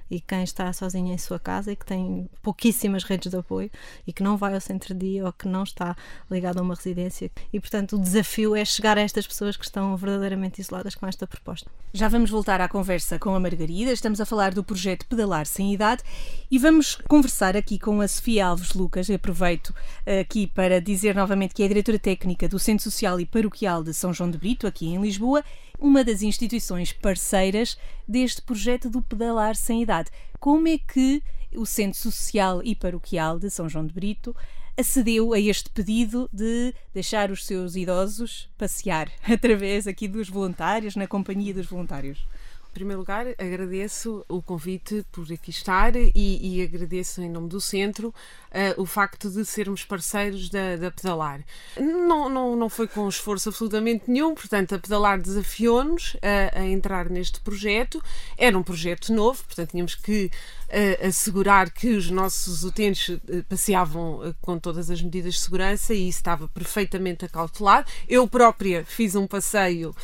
e 0.10 0.20
quem 0.20 0.44
está 0.44 0.72
sozinho 0.74 1.14
em 1.14 1.18
sua 1.18 1.40
casa 1.40 1.72
e 1.72 1.76
que 1.76 1.86
tem 1.86 2.30
pouquíssimas 2.42 3.04
redes 3.04 3.32
de 3.32 3.38
apoio 3.38 3.70
e 4.06 4.14
que 4.14 4.24
não 4.24 4.38
vai 4.38 4.54
ao 4.54 4.62
centro 4.62 4.94
de 4.94 5.12
dia 5.12 5.26
ou 5.26 5.34
que 5.34 5.48
não 5.48 5.64
está 5.64 5.96
ligado 6.30 6.60
a 6.60 6.62
uma 6.62 6.76
residência. 6.76 7.32
E, 7.52 7.60
portanto, 7.60 7.96
o 7.96 8.00
desafio 8.00 8.56
é 8.56 8.64
chegar 8.64 8.98
a 8.98 9.02
estas 9.02 9.26
pessoas 9.28 9.58
que 9.58 9.66
estão 9.66 9.96
verdadeiramente 9.98 10.62
isoladas 10.62 10.96
com 10.96 11.08
esta 11.08 11.26
proposta. 11.26 11.70
Já 11.94 12.08
vamos 12.08 12.30
voltar 12.30 12.62
à 12.62 12.68
conversa 12.68 13.20
com 13.20 13.36
a 13.36 13.40
Margarida. 13.40 13.92
Estamos 13.92 14.20
a 14.20 14.26
falar 14.26 14.54
do 14.54 14.64
projeto 14.64 15.06
Pedalar 15.08 15.46
Sem 15.46 15.74
Idade 15.74 16.04
e 16.50 16.58
vamos 16.58 16.96
conversar 16.96 17.56
aqui 17.56 17.78
com 17.80 18.02
a 18.02 18.08
Sofia 18.08 18.48
Alves 18.48 18.74
Lucas. 18.74 19.10
Eu 19.10 19.16
aproveito 19.16 19.74
eh, 20.06 20.20
aqui 20.22 20.48
para 20.48 20.82
dizer 20.82 21.16
novamente 21.16 21.54
que 21.54 21.64
é 21.64 21.68
diretora 21.68 22.00
técnica 22.00 22.48
do 22.48 22.60
Centro 22.60 22.84
Social 22.84 23.20
e 23.20 23.26
Paroquial 23.26 23.84
de 23.84 23.94
São 23.94 24.14
João 24.14 24.30
de 24.30 24.38
Brito, 24.38 24.68
aqui 24.68 24.88
em 24.88 25.02
Lisboa, 25.02 25.44
uma 25.84 26.02
das 26.02 26.22
instituições 26.22 26.94
parceiras 26.94 27.78
deste 28.08 28.42
projeto 28.42 28.90
do 28.90 29.02
Pedalar 29.02 29.54
Sem 29.54 29.84
Idade. 29.84 30.10
Como 30.40 30.66
é 30.66 30.78
que 30.78 31.22
o 31.58 31.66
Centro 31.66 32.00
Social 32.00 32.62
e 32.64 32.74
Paroquial 32.74 33.38
de 33.38 33.50
São 33.50 33.68
João 33.68 33.86
de 33.86 33.94
Brito 33.94 34.34
acedeu 34.78 35.34
a 35.34 35.40
este 35.42 35.70
pedido 35.70 36.30
de 36.32 36.74
deixar 36.94 37.32
os 37.32 37.46
seus 37.46 37.76
idosos 37.76 38.50
passear 38.58 39.12
através 39.30 39.86
aqui 39.86 40.08
dos 40.08 40.30
voluntários, 40.30 40.96
na 40.96 41.06
companhia 41.06 41.54
dos 41.54 41.68
voluntários? 41.68 42.26
Em 42.74 42.82
primeiro 42.82 43.02
lugar, 43.02 43.28
agradeço 43.38 44.26
o 44.28 44.42
convite 44.42 45.06
por 45.12 45.32
aqui 45.32 45.52
estar 45.52 45.96
e, 45.96 46.12
e 46.16 46.64
agradeço 46.64 47.22
em 47.22 47.30
nome 47.30 47.48
do 47.48 47.62
Centro 47.62 48.08
uh, 48.08 48.82
o 48.82 48.86
facto 48.88 49.30
de 49.30 49.46
sermos 49.46 49.86
parceiros 49.86 50.50
da, 50.50 50.76
da 50.76 50.90
Pedalar. 50.90 51.42
Não, 51.80 52.28
não, 52.28 52.56
não 52.56 52.70
foi 52.70 52.88
com 52.88 53.08
esforço 53.08 53.50
absolutamente 53.50 54.10
nenhum, 54.10 54.34
portanto, 54.34 54.74
a 54.74 54.80
Pedalar 54.80 55.22
desafiou-nos 55.22 56.18
a, 56.20 56.62
a, 56.62 56.66
entrar 56.66 57.12
neste 57.12 57.40
projeto. 57.42 58.02
Era 58.36 58.58
um 58.58 58.64
projeto 58.64 59.14
novo, 59.14 59.44
portanto, 59.44 59.70
tínhamos 59.70 59.94
que 59.94 60.32
uh, 60.70 61.08
assegurar 61.08 61.70
que 61.70 61.90
os 61.90 62.10
nossos 62.10 62.64
utentes 62.64 63.10
uh, 63.10 63.22
passeavam 63.48 64.34
com 64.42 64.58
todas 64.58 64.90
as 64.90 65.00
medidas 65.00 65.36
de 65.36 65.42
segurança 65.42 65.94
e 65.94 66.10
isso 66.10 66.18
estava 66.18 66.48
perfeitamente 66.48 67.24
acautelado. 67.24 67.88
Eu 68.10 68.28
própria 68.28 68.84
fiz 68.84 69.14
um 69.14 69.28
passeio 69.28 69.96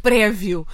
prévio 0.00 0.66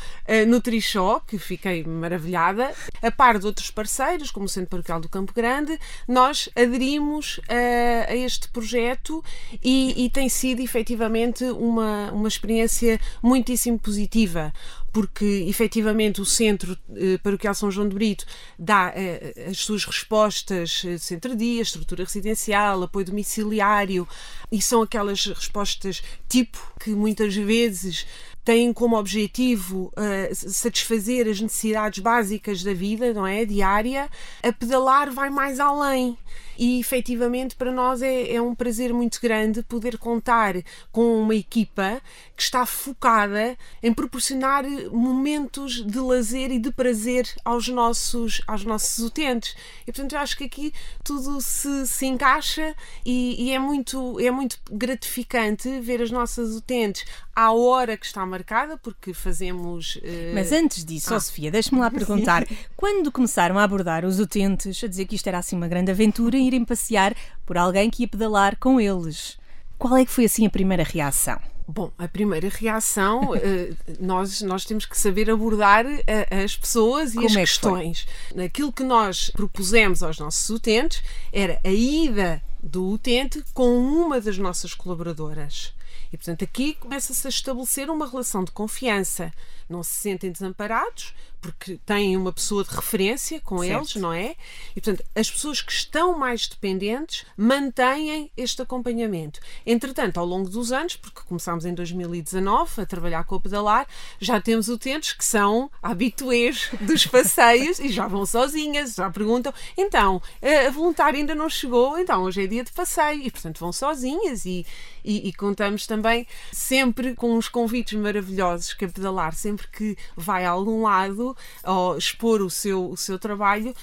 no 0.47 0.61
Trixó, 0.61 1.21
que 1.31 1.39
fiquei 1.39 1.85
maravilhada. 1.85 2.75
A 3.01 3.11
par 3.13 3.39
de 3.39 3.47
outros 3.47 3.71
parceiros, 3.71 4.33
como 4.33 4.47
o 4.47 4.49
Centro 4.49 4.71
Paroquial 4.71 5.01
do 5.01 5.09
Campo 5.09 5.33
Grande, 5.33 5.79
nós 6.09 6.49
aderimos 6.57 7.39
a, 7.49 8.11
a 8.11 8.17
este 8.17 8.49
projeto 8.49 9.23
e, 9.63 10.05
e, 10.05 10.11
tem 10.11 10.29
sido 10.29 10.61
efetivamente 10.61 11.45
uma, 11.45 12.11
uma 12.11 12.27
experiência 12.27 13.01
muitíssimo 13.23 13.79
positiva 13.79 14.53
porque 14.93 15.45
efetivamente 15.47 16.21
o 16.21 16.25
Centro 16.25 16.77
eh, 16.97 17.17
Paroquial 17.19 17.55
São 17.55 17.71
João 17.71 17.89
de 17.89 17.95
Brito 17.95 18.25
dá 18.59 18.93
eh, 18.97 19.47
as 19.49 19.59
suas 19.59 19.85
respostas 19.85 20.83
de 20.83 20.99
centro-dia, 20.99 21.63
estrutura 21.63 22.03
residencial, 22.03 22.83
apoio 22.83 23.07
domiciliário, 23.07 24.09
e 24.51 24.61
são 24.61 24.83
aquelas 24.83 25.27
respostas 25.27 26.03
tipo 26.29 26.59
que 26.81 26.91
muitas 26.91 27.37
vezes 27.37 28.05
têm 28.51 28.73
como 28.73 28.99
objetivo 28.99 29.93
uh, 29.97 30.35
satisfazer 30.35 31.29
as 31.29 31.41
necessidades 31.41 32.01
básicas 32.01 32.65
da 32.65 32.75
vida, 32.75 33.15
não 33.15 33.25
é? 33.25 33.45
Diária, 33.45 34.11
a 34.43 34.53
pedalar 34.53 35.13
vai 35.13 35.31
mais 35.31 35.61
além 35.61 36.19
e 36.61 36.79
efetivamente 36.79 37.57
para 37.57 37.73
nós 37.73 38.03
é, 38.03 38.35
é, 38.35 38.43
um 38.43 38.55
prazer 38.55 38.93
muito 38.93 39.19
grande 39.19 39.63
poder 39.63 39.97
contar 39.97 40.57
com 40.93 41.19
uma 41.23 41.35
equipa 41.35 42.03
que 42.37 42.43
está 42.43 42.67
focada 42.67 43.57
em 43.83 43.95
proporcionar 43.95 44.65
momentos 44.93 45.83
de 45.83 45.99
lazer 45.99 46.51
e 46.51 46.59
de 46.59 46.71
prazer 46.71 47.27
aos 47.47 47.67
nossos, 47.67 48.43
aos 48.47 48.63
nossos 48.63 48.99
utentes. 48.99 49.57
E 49.87 49.93
portanto 49.93 50.13
eu 50.13 50.19
acho 50.19 50.37
que 50.37 50.45
aqui 50.45 50.75
tudo 51.03 51.41
se, 51.41 51.87
se 51.87 52.05
encaixa 52.05 52.77
e, 53.07 53.47
e 53.47 53.53
é, 53.53 53.59
muito, 53.59 54.21
é 54.21 54.31
muito 54.31 54.59
gratificante 54.71 55.81
ver 55.81 56.03
as 56.03 56.11
nossas 56.11 56.55
utentes 56.55 57.07
à 57.35 57.53
hora 57.53 57.97
que 57.97 58.05
está 58.05 58.27
marcada, 58.27 58.40
porque 58.79 59.13
fazemos. 59.15 59.97
Uh... 59.97 60.35
Mas 60.35 60.53
antes 60.53 60.85
disso, 60.85 61.13
ah. 61.13 61.17
oh, 61.17 61.21
Sofia, 61.21 61.51
deixe-me 61.51 61.81
lá 61.81 61.91
perguntar: 61.91 62.47
quando 62.77 63.11
começaram 63.13 63.59
a 63.59 63.63
abordar 63.63 64.05
os 64.05 64.19
utentes, 64.21 64.83
a 64.83 64.87
dizer 64.87 65.07
que 65.07 65.17
isto 65.17 65.27
era 65.27 65.39
assim 65.39 65.57
uma 65.57 65.69
grande 65.69 65.91
aventura, 65.91 66.37
irem 66.37 66.65
passear 66.65 67.15
por 67.45 67.57
alguém 67.59 67.91
que 67.91 68.03
ia 68.03 68.09
pedalar 68.09 68.57
com 68.59 68.81
eles, 68.81 69.39
qual 69.79 69.97
é 69.97 70.05
que 70.05 70.13
foi 70.13 70.27
assim 70.27 70.47
a 70.47 70.51
primeira 70.51 70.83
reação? 70.83 71.41
Bom, 71.67 71.93
a 71.97 72.09
primeira 72.09 72.49
reação, 72.49 73.35
eh, 73.37 73.73
nós, 74.01 74.43
nós 74.43 74.65
temos 74.65 74.85
que 74.85 74.99
saber 74.99 75.31
abordar 75.31 75.87
eh, 75.87 76.45
as 76.45 76.57
pessoas 76.57 77.13
e 77.13 77.17
Como 77.17 77.27
as 77.27 77.37
é 77.37 77.41
questões. 77.41 78.07
Que 78.33 78.43
Aquilo 78.43 78.73
que 78.73 78.83
nós 78.83 79.31
propusemos 79.31 80.03
aos 80.03 80.19
nossos 80.19 80.51
utentes 80.51 81.03
era 81.33 81.61
a 81.65 81.71
ida 81.71 82.43
do 82.63 82.91
utente 82.91 83.43
com 83.55 83.79
uma 83.79 84.21
das 84.21 84.37
nossas 84.37 84.75
colaboradoras. 84.75 85.73
E, 86.13 86.17
portanto, 86.17 86.45
aqui 86.45 86.75
começa-se 86.75 87.27
a 87.27 87.31
estabelecer 87.31 87.89
uma 87.89 88.09
relação 88.09 88.43
de 88.43 88.51
confiança. 88.51 89.33
Não 89.69 89.83
se 89.83 89.95
sentem 89.95 90.33
desamparados, 90.33 91.15
porque 91.41 91.79
têm 91.87 92.17
uma 92.17 92.33
pessoa 92.33 92.63
de 92.63 92.71
referência 92.75 93.41
com 93.41 93.59
certo. 93.61 93.79
eles, 93.79 93.95
não 93.97 94.13
é? 94.13 94.37
E, 94.77 94.81
portanto, 94.81 95.05
as 95.15 95.31
pessoas 95.31 95.63
que 95.63 95.73
estão 95.73 96.19
mais 96.19 96.47
dependentes 96.47 97.25
mantêm 97.37 98.31
este 98.37 98.63
acompanhamento. 98.63 99.41
Entretanto, 99.65 100.19
ao 100.19 100.27
longo 100.27 100.49
dos 100.49 100.71
anos, 100.73 100.97
porque 100.97 101.21
começámos 101.27 101.65
em 101.65 101.75
2019 101.75 102.83
a 102.83 102.87
trabalhar 102.87 103.25
com 103.25 103.37
o 103.37 103.41
pedalar, 103.41 103.87
já 104.21 104.41
temos 104.41 104.69
utentes 104.69 105.13
que 105.13 105.25
são 105.25 105.71
habituês 105.83 106.71
dos 106.83 107.07
passeios 107.07 107.79
e 107.79 107.89
já 107.89 108.07
vão 108.07 108.27
sozinhas, 108.27 108.95
já 108.95 109.11
perguntam, 109.11 109.53
então, 109.77 110.21
a 110.43 110.71
voluntária 110.71 111.19
ainda 111.19 111.35
não 111.35 111.49
chegou, 111.49 111.99
então 111.99 112.23
hoje 112.23 112.45
é 112.45 112.47
dia 112.47 112.65
de 112.65 112.73
passeio, 112.73 113.23
e 113.23 113.31
portanto 113.31 113.59
vão 113.59 113.73
sozinhas 113.73 114.45
e, 114.45 114.67
e, 115.05 115.29
e 115.29 115.33
contamos 115.33 115.87
também 115.87 116.27
sempre 116.53 117.15
com 117.15 117.35
uns 117.35 117.49
convites 117.49 117.99
maravilhosos 117.99 118.75
que 118.75 118.85
a 118.85 118.89
pedalar, 118.89 119.35
sempre 119.35 119.67
que 119.69 119.97
vai 120.17 120.45
a 120.45 120.51
algum 120.51 120.83
lado, 120.83 121.30
ou 121.65 121.97
expor 121.97 122.41
o 122.43 122.51
seu, 122.51 122.91
o 122.91 122.97
seu 122.97 123.19
trabalho, 123.19 123.75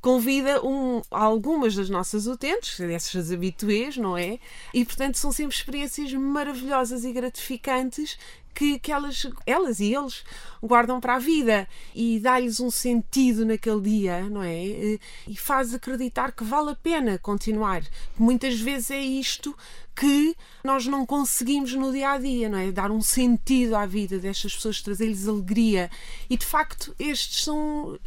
convida 0.00 0.64
um, 0.64 1.00
algumas 1.10 1.74
das 1.74 1.88
nossas 1.88 2.26
utentes, 2.26 2.78
dessas 2.78 3.32
habituês, 3.32 3.96
não 3.96 4.16
é? 4.16 4.38
E 4.72 4.84
portanto 4.84 5.16
são 5.16 5.32
sempre 5.32 5.56
experiências 5.56 6.12
maravilhosas 6.12 7.04
e 7.04 7.12
gratificantes 7.12 8.18
que, 8.54 8.78
que 8.78 8.92
elas, 8.92 9.26
elas 9.44 9.80
e 9.80 9.92
eles 9.92 10.22
guardam 10.62 11.00
para 11.00 11.16
a 11.16 11.18
vida 11.18 11.68
e 11.94 12.20
dá-lhes 12.20 12.60
um 12.60 12.70
sentido 12.70 13.44
naquele 13.44 13.80
dia, 13.80 14.22
não 14.30 14.42
é? 14.42 14.98
E 15.26 15.36
faz 15.36 15.74
acreditar 15.74 16.32
que 16.32 16.44
vale 16.44 16.70
a 16.70 16.76
pena 16.76 17.18
continuar. 17.18 17.82
Muitas 18.16 18.60
vezes 18.60 18.92
é 18.92 19.00
isto 19.00 19.56
que 19.94 20.36
nós 20.64 20.86
não 20.86 21.06
conseguimos 21.06 21.72
no 21.74 21.92
dia 21.92 22.10
a 22.10 22.18
dia, 22.18 22.48
não 22.48 22.58
é? 22.58 22.72
Dar 22.72 22.90
um 22.90 23.00
sentido 23.00 23.76
à 23.76 23.86
vida 23.86 24.18
destas 24.18 24.54
pessoas, 24.54 24.82
trazer-lhes 24.82 25.28
alegria. 25.28 25.90
E 26.28 26.36
de 26.36 26.44
facto, 26.44 26.94
estes 26.98 27.44
são 27.44 27.98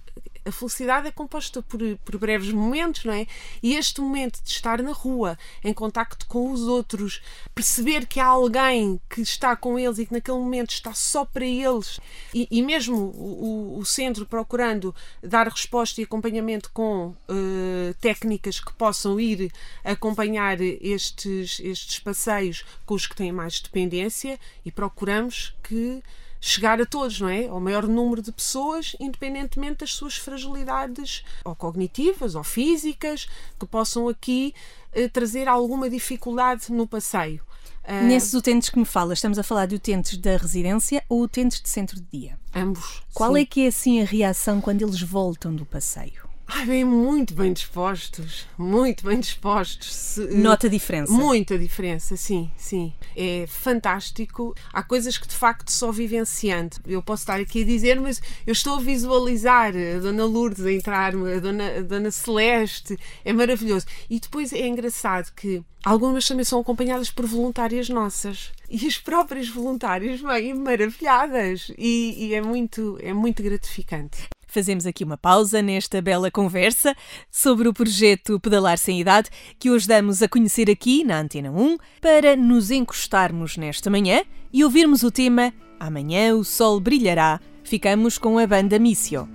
a 0.48 0.52
felicidade 0.52 1.08
é 1.08 1.12
composta 1.12 1.62
por, 1.62 1.80
por 2.06 2.18
breves 2.18 2.52
momentos, 2.52 3.04
não 3.04 3.14
é? 3.14 3.28
E 3.62 3.76
este 3.76 4.00
momento 4.00 4.42
de 4.42 4.50
estar 4.50 4.82
na 4.82 4.92
rua, 4.92 5.38
em 5.64 5.74
contacto 5.74 6.26
com 6.28 6.52
os 6.52 6.62
outros, 6.62 7.22
perceber 7.54 8.06
que 8.06 8.20
há 8.20 8.26
alguém 8.26 9.00
que 9.10 9.22
está 9.22 9.56
com 9.56 9.78
eles 9.78 10.00
e 10.00 10.06
que 10.06 10.14
naquele 10.14 10.38
momento 10.38 10.72
está 10.72 10.94
só 10.94 11.26
para 11.26 11.46
eles, 11.46 12.00
e, 12.34 12.48
e 12.50 12.62
mesmo 12.62 12.98
o, 12.98 13.78
o, 13.80 13.86
centro 13.86 14.26
procurando 14.26 14.96
dar 15.22 15.48
resposta 15.48 16.00
e 16.00 16.04
acompanhamento 16.04 16.72
com 16.72 17.08
uh, 17.08 17.94
técnicas 18.00 18.60
que 18.60 18.72
possam 18.74 19.20
ir 19.20 19.52
acompanhar 19.84 20.60
estes, 20.62 21.60
estes 21.60 22.00
passeios 22.00 22.66
com 22.86 22.96
os 22.96 23.06
que 23.06 23.16
têm 23.16 23.32
mais 23.32 23.60
dependência, 23.60 24.40
e 24.64 24.72
procuramos 24.72 25.54
que 25.64 26.02
chegar 26.40 26.82
a 26.82 26.86
todos, 26.86 27.20
não 27.20 27.30
é? 27.30 27.48
Ao 27.48 27.60
maior 27.60 27.88
número 27.88 28.22
de 28.22 28.32
pessoas, 28.32 28.96
independentemente 29.00 29.80
das 29.80 29.94
suas 29.94 30.18
fragilidades, 30.18 31.24
ou 31.44 31.56
cognitivas, 31.56 32.36
ou 32.36 32.44
físicas, 32.44 33.28
que 33.60 33.66
possam 33.66 34.08
aqui 34.08 34.54
eh, 34.94 35.08
trazer 35.08 35.48
alguma 35.48 35.90
dificuldade 35.90 36.72
no 36.72 36.88
passeio. 36.88 37.42
Uh, 37.84 38.04
Nesses 38.06 38.34
utentes 38.34 38.70
que 38.70 38.78
me 38.78 38.86
fala, 38.86 39.14
estamos 39.14 39.40
a 39.40 39.44
falar 39.44 39.66
de 39.66 39.76
utentes 39.76 40.18
da 40.18 40.36
residência 40.36 41.02
ou 41.08 41.22
utentes 41.22 41.62
de 41.62 41.70
centro 41.70 41.96
de 41.96 42.20
dia? 42.20 42.38
Ambos. 42.54 43.02
Qual 43.14 43.34
sim. 43.34 43.42
é 43.42 43.46
que 43.46 43.64
é 43.64 43.68
assim 43.68 44.02
a 44.02 44.06
reação 44.06 44.60
quando 44.60 44.82
eles 44.82 45.02
voltam 45.02 45.56
do 45.56 45.66
passeio? 45.66 46.27
Ai, 46.50 46.66
bem, 46.66 46.86
muito 46.86 47.34
bem 47.34 47.52
dispostos, 47.52 48.48
muito 48.58 49.06
bem 49.06 49.20
dispostos. 49.20 49.94
Se, 49.94 50.22
Nota 50.28 50.68
a 50.68 50.70
diferença? 50.70 51.12
Muita 51.12 51.60
diferença, 51.60 52.16
sim, 52.16 52.50
sim. 52.56 52.94
É 53.16 53.46
fantástico. 53.48 54.56
Há 54.72 54.82
coisas 54.82 55.18
que 55.18 55.28
de 55.28 55.36
facto 55.36 55.70
só 55.70 55.92
vivenciando. 55.92 56.78
Eu 56.86 57.04
posso 57.04 57.24
estar 57.24 57.40
aqui 57.40 57.64
a 57.64 57.66
dizer, 57.66 58.00
mas 58.00 58.22
eu 58.46 58.54
estou 58.54 58.76
a 58.76 58.80
visualizar 58.80 59.74
a 59.76 60.00
Dona 60.00 60.24
Lourdes 60.24 60.66
a 60.66 60.72
entrar, 60.72 61.14
a 61.14 61.40
Dona, 61.40 61.80
a 61.80 61.82
Dona 61.82 62.12
Celeste, 62.12 62.98
é 63.26 63.34
maravilhoso. 63.34 63.86
E 64.10 64.18
depois 64.18 64.54
é 64.54 64.66
engraçado 64.66 65.34
que 65.36 65.62
algumas 65.84 66.26
também 66.26 66.46
são 66.46 66.62
acompanhadas 66.62 67.12
por 67.12 67.26
voluntárias 67.26 67.90
nossas. 67.90 68.54
E 68.70 68.86
as 68.86 68.98
próprias 68.98 69.48
voluntárias 69.48 70.20
vêm 70.20 70.54
maravilhadas. 70.54 71.72
E, 71.78 72.28
e 72.28 72.34
é, 72.34 72.42
muito, 72.42 72.98
é 73.02 73.14
muito 73.14 73.42
gratificante. 73.42 74.28
fazemos 74.48 74.86
aqui 74.86 75.04
uma 75.04 75.18
pausa 75.18 75.62
nesta 75.62 76.02
bela 76.02 76.32
conversa 76.32 76.96
sobre 77.32 77.68
o 77.68 77.74
projeto 77.74 78.40
Pedalar 78.40 78.78
Sem 78.78 79.00
Idade, 79.00 79.30
que 79.58 79.70
hoje 79.70 79.88
damos 79.88 80.22
a 80.22 80.28
conhecer 80.28 80.70
aqui 80.70 81.04
na 81.04 81.20
Antena 81.20 81.52
1, 81.52 81.78
para 82.02 82.36
nos 82.36 82.72
encostarmos 82.72 83.56
nesta 83.58 83.90
manhã 83.90 84.24
e 84.52 84.64
ouvirmos 84.64 85.04
o 85.04 85.12
tema 85.12 85.54
Amanhã 85.80 86.36
o 86.36 86.44
Sol 86.44 86.80
Brilhará. 86.80 87.40
Ficamos 87.64 88.18
com 88.18 88.38
a 88.40 88.48
banda 88.48 88.80
Missio. 88.80 89.30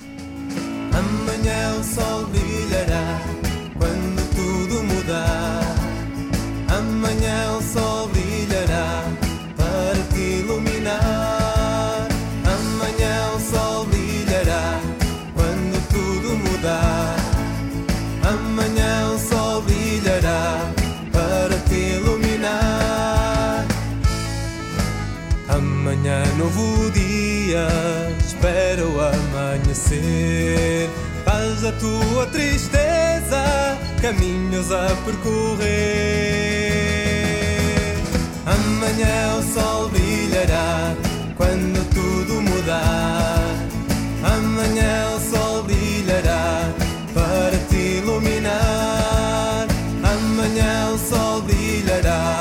Amanhã 0.93 1.79
o 1.79 1.85
sol 1.85 2.27
brilhará 2.27 2.52
dia, 27.53 27.69
espera 28.19 28.83
o 28.87 28.99
amanhecer. 29.01 30.89
Faz 31.25 31.65
a 31.65 31.73
tua 31.73 32.27
tristeza, 32.27 33.79
caminhos 34.01 34.73
a 34.73 34.89
percorrer. 35.05 35.61
Amanhã 38.47 39.37
o 39.39 39.43
sol 39.55 39.89
brilhará 39.91 40.95
quando 41.37 41.85
tudo 41.91 42.41
mudar. 42.41 43.55
Amanhã 44.25 45.11
o 45.17 45.21
sol 45.21 45.63
brilhará 45.65 46.73
para 47.15 47.59
te 47.69 47.99
iluminar. 47.99 49.67
Amanhã 50.03 50.91
o 50.95 50.99
sol 50.99 51.43
brilhará 51.43 52.32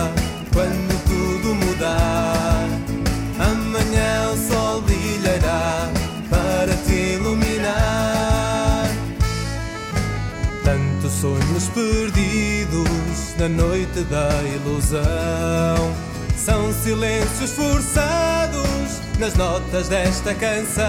perdidos 11.74 13.36
na 13.38 13.50
noite 13.50 14.02
da 14.02 14.30
ilusão 14.44 15.96
são 16.38 16.74
silêncios 16.74 17.52
forçados 17.52 19.02
nas 19.20 19.36
notas 19.36 19.88
desta 19.88 20.34
canção. 20.34 20.84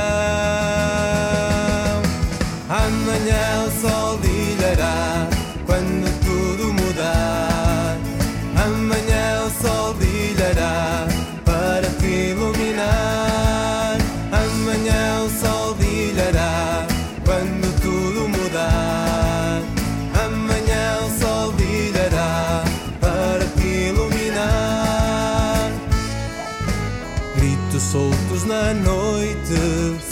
Amanhã 2.68 3.66
o 3.66 3.80
sol 3.80 4.18
brilhará 4.18 5.28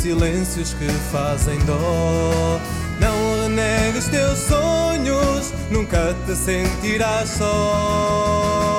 silêncios 0.00 0.72
que 0.74 0.88
fazem 1.12 1.58
dó. 1.60 2.58
Não 2.98 3.42
renegues 3.42 4.08
teus 4.08 4.38
sonhos, 4.38 5.52
nunca 5.70 6.14
te 6.26 6.34
sentirás 6.34 7.28
só. 7.30 8.69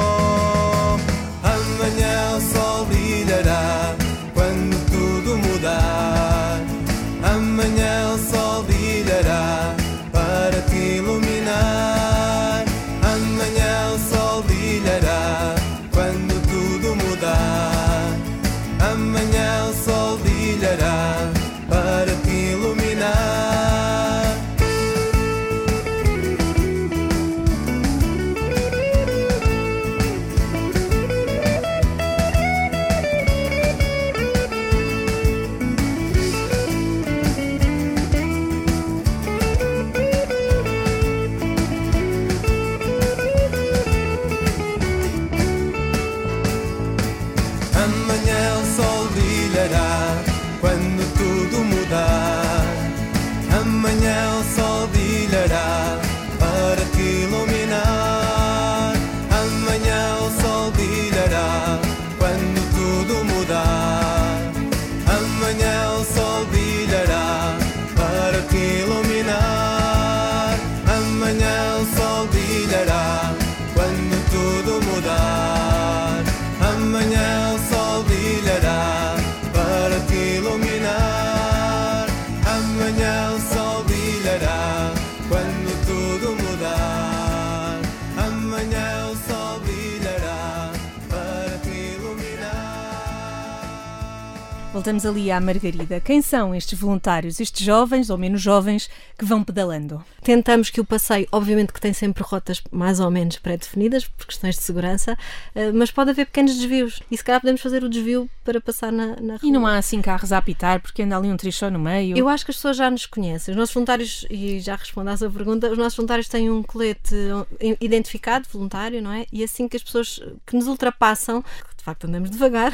Voltamos 94.82 95.06
ali 95.06 95.30
à 95.30 95.39
Margarida. 95.39 96.00
Quem 96.00 96.24
são 96.24 96.56
estes 96.56 96.80
voluntários, 96.80 97.39
estes 97.39 97.63
jovens 97.63 98.10
ou 98.10 98.17
menos 98.17 98.41
jovens 98.41 98.89
que 99.15 99.24
vão 99.24 99.44
pedalando? 99.44 100.04
Tentamos 100.24 100.72
que 100.72 100.82
o 100.82 100.86
passeio, 100.86 101.28
obviamente 101.32 101.72
que 101.72 101.80
tem 101.80 101.94
sempre 101.94 102.24
rotas 102.24 102.63
mais 102.72 103.00
ou 103.00 103.12
menos 103.12 103.38
pré-definidas 103.38 104.06
por 104.06 104.26
questões 104.26 104.56
de 104.56 104.63
segurança, 104.63 105.15
eh, 105.54 105.72
mas 105.72 105.91
pode 105.91 106.10
haver 106.10 106.26
pequenos 106.26 106.56
desvios 106.56 107.00
e 107.12 107.17
se 107.17 107.24
calhar 107.24 107.39
podemos 107.39 107.62
fazer 107.62 107.84
o 107.84 107.89
desvio 107.89 108.28
para 108.44 108.60
passar 108.60 108.91
na, 108.91 109.17
na 109.22 109.38
E 109.44 109.52
não 109.52 109.67
há 109.67 109.78
assim 109.78 110.02
carros 110.02 110.34
a 110.34 110.39
apitar 110.39 110.82
porque 110.82 111.04
anda 111.04 111.15
ali 111.15 111.28
um 111.28 111.38
trichó 111.38 111.70
no 111.70 111.78
meio. 111.78 112.17
Eu 112.17 112.28
acho 112.28 112.44
que 112.44 112.50
as 112.50 112.58
pessoas 112.58 112.76
já 112.76 112.89
nos 112.89 113.06
conhecem. 113.06 113.52
Os 113.52 113.58
nossos 113.58 113.76
voluntários, 113.76 114.26
e 114.32 114.60
já 114.60 114.76
respondo 114.76 115.12
à 115.12 115.17
sua 115.17 115.30
pergunta, 115.30 115.70
os 115.70 115.78
nossos 115.78 115.96
voluntários 115.96 116.28
têm 116.28 116.50
um 116.50 116.63
colete 116.63 117.15
eh, 117.60 117.78
identificado, 117.80 118.48
voluntário, 118.52 119.00
não 119.00 119.12
é? 119.12 119.28
E 119.32 119.44
assim 119.44 119.67
que 119.67 119.78
as 119.78 119.84
pessoas 119.84 120.20
que 120.44 120.56
nos 120.56 120.65
ultrapassam, 120.65 121.46
de 121.82 121.86
facto 121.86 122.06
andamos 122.06 122.30
devagar. 122.30 122.72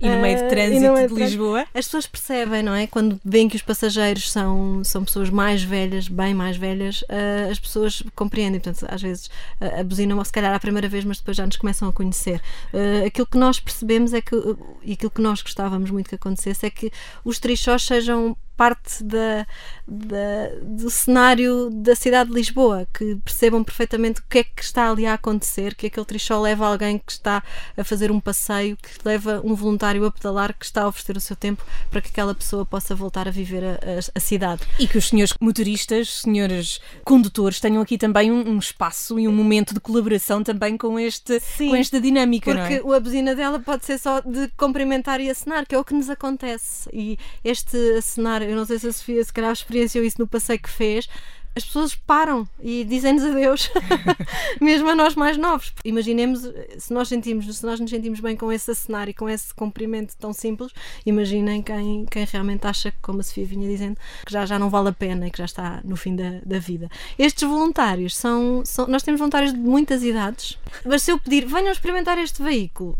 E 0.00 0.08
no 0.08 0.18
meio 0.18 0.36
de 0.36 0.44
eh, 0.44 0.48
trânsito 0.48 0.80
meio 0.80 0.94
de 0.94 1.14
trânsito, 1.14 1.18
Lisboa. 1.18 1.60
As 1.74 1.86
pessoas 1.86 2.06
percebem, 2.06 2.62
não 2.62 2.72
é? 2.72 2.86
Quando 2.86 3.20
veem 3.24 3.48
que 3.48 3.56
os 3.56 3.62
passageiros 3.62 4.30
são, 4.30 4.82
são 4.84 5.04
pessoas 5.04 5.28
mais 5.28 5.62
velhas, 5.62 6.06
bem 6.06 6.32
mais 6.32 6.56
velhas, 6.56 7.04
eh, 7.08 7.48
as 7.50 7.58
pessoas 7.58 8.02
compreendem. 8.14 8.60
Portanto, 8.60 8.86
às 8.88 9.02
vezes 9.02 9.26
uh, 9.60 9.80
abusinam, 9.80 10.24
se 10.24 10.32
calhar 10.32 10.54
à 10.54 10.60
primeira 10.60 10.88
vez, 10.88 11.04
mas 11.04 11.18
depois 11.18 11.36
já 11.36 11.44
nos 11.44 11.56
começam 11.56 11.88
a 11.88 11.92
conhecer. 11.92 12.40
Eh, 12.72 13.04
aquilo 13.06 13.26
que 13.26 13.36
nós 13.36 13.58
percebemos 13.58 14.12
é 14.14 14.20
que, 14.20 14.36
e 14.84 14.92
aquilo 14.92 15.10
que 15.10 15.20
nós 15.20 15.42
gostávamos 15.42 15.90
muito 15.90 16.08
que 16.08 16.14
acontecesse, 16.14 16.64
é 16.64 16.70
que 16.70 16.92
os 17.24 17.40
trichós 17.40 17.82
sejam 17.82 18.36
parte 18.62 19.02
da, 19.02 19.44
da- 19.88 20.48
do 20.62 20.88
cenário 20.88 21.68
da 21.70 21.96
cidade 21.96 22.30
de 22.30 22.36
Lisboa, 22.36 22.86
que 22.96 23.16
percebam 23.24 23.64
perfeitamente 23.64 24.20
o 24.20 24.24
que 24.30 24.38
é 24.38 24.44
que 24.44 24.62
está 24.62 24.88
ali 24.88 25.04
a 25.04 25.14
acontecer, 25.14 25.74
que 25.74 25.88
aquele 25.88 26.06
trichó 26.06 26.40
leva 26.40 26.64
alguém 26.66 26.98
que 26.98 27.10
está 27.10 27.42
a 27.76 27.82
fazer 27.82 28.12
um 28.12 28.20
passeio, 28.20 28.76
que 28.76 28.90
leva 29.04 29.40
um 29.44 29.54
voluntário 29.54 30.04
a 30.04 30.12
pedalar, 30.12 30.54
que 30.56 30.64
está 30.64 30.82
a 30.82 30.88
oferecer 30.88 31.16
o 31.16 31.20
seu 31.20 31.34
tempo 31.34 31.64
para 31.90 32.00
que 32.00 32.08
aquela 32.10 32.34
pessoa 32.36 32.64
possa 32.64 32.94
voltar 32.94 33.26
a 33.26 33.32
viver 33.32 33.64
a, 33.64 33.72
a- 33.72 34.10
a 34.14 34.20
cidade. 34.20 34.62
E 34.78 34.86
que 34.86 34.96
os 34.98 35.08
senhores 35.08 35.34
motoristas, 35.40 36.20
senhores 36.20 36.80
condutores, 37.04 37.58
tenham 37.58 37.82
aqui 37.82 37.98
também 37.98 38.30
um, 38.30 38.48
um 38.48 38.58
espaço 38.58 39.18
e 39.18 39.26
um 39.26 39.32
momento 39.32 39.74
de 39.74 39.80
colaboração 39.80 40.42
também 40.44 40.76
com, 40.76 40.98
este, 41.00 41.40
Sim, 41.40 41.70
com 41.70 41.74
esta 41.76 42.00
dinâmica, 42.00 42.54
não 42.54 42.60
Porque 42.60 42.74
é? 42.76 42.82
o 42.82 42.92
abusina 42.92 43.34
dela 43.34 43.58
pode 43.58 43.84
ser 43.84 43.98
só 43.98 44.20
de 44.20 44.46
cumprimentar 44.56 45.20
e 45.20 45.28
acenar, 45.28 45.66
que 45.66 45.74
é 45.74 45.78
o 45.78 45.84
que 45.84 45.94
nos 45.94 46.08
acontece. 46.08 46.88
E 46.92 47.18
este 47.42 47.76
acenar, 47.98 48.42
Eu 48.52 48.58
não 48.58 48.66
sei 48.66 48.78
se 48.78 48.86
a 48.86 48.92
Sofia 48.92 49.24
se 49.24 49.32
calhar 49.32 49.52
experienciou 49.52 50.04
isso 50.04 50.20
no 50.20 50.26
passeio 50.26 50.58
que 50.58 50.70
fez, 50.70 51.08
as 51.54 51.64
pessoas 51.64 51.94
param 51.94 52.48
e 52.62 52.82
dizem-nos 52.84 53.24
adeus, 53.24 53.70
mesmo 54.60 54.88
a 54.88 54.94
nós 54.94 55.14
mais 55.14 55.36
novos. 55.36 55.72
Imaginemos 55.84 56.40
se 56.78 56.92
nós 56.92 57.08
sentimos, 57.08 57.54
se 57.54 57.64
nós 57.66 57.78
nos 57.78 57.90
sentimos 57.90 58.20
bem 58.20 58.34
com 58.36 58.50
esse 58.50 58.74
cenário, 58.74 59.14
com 59.14 59.28
esse 59.28 59.52
cumprimento 59.54 60.16
tão 60.16 60.32
simples, 60.32 60.72
imaginem 61.04 61.62
quem, 61.62 62.06
quem 62.10 62.24
realmente 62.24 62.66
acha, 62.66 62.92
como 63.02 63.20
a 63.20 63.22
Sofia 63.22 63.44
vinha 63.44 63.68
dizendo, 63.68 63.98
que 64.24 64.32
já, 64.32 64.46
já 64.46 64.58
não 64.58 64.70
vale 64.70 64.88
a 64.88 64.92
pena 64.92 65.26
e 65.26 65.30
que 65.30 65.38
já 65.38 65.44
está 65.44 65.80
no 65.84 65.96
fim 65.96 66.16
da, 66.16 66.40
da 66.44 66.58
vida. 66.58 66.90
Estes 67.18 67.46
voluntários 67.46 68.16
são, 68.16 68.62
são. 68.64 68.86
Nós 68.86 69.02
temos 69.02 69.18
voluntários 69.18 69.52
de 69.52 69.58
muitas 69.58 70.02
idades, 70.02 70.58
mas 70.86 71.02
se 71.02 71.12
eu 71.12 71.18
pedir, 71.18 71.44
venham 71.46 71.70
experimentar 71.70 72.16
este 72.18 72.42
veículo 72.42 72.96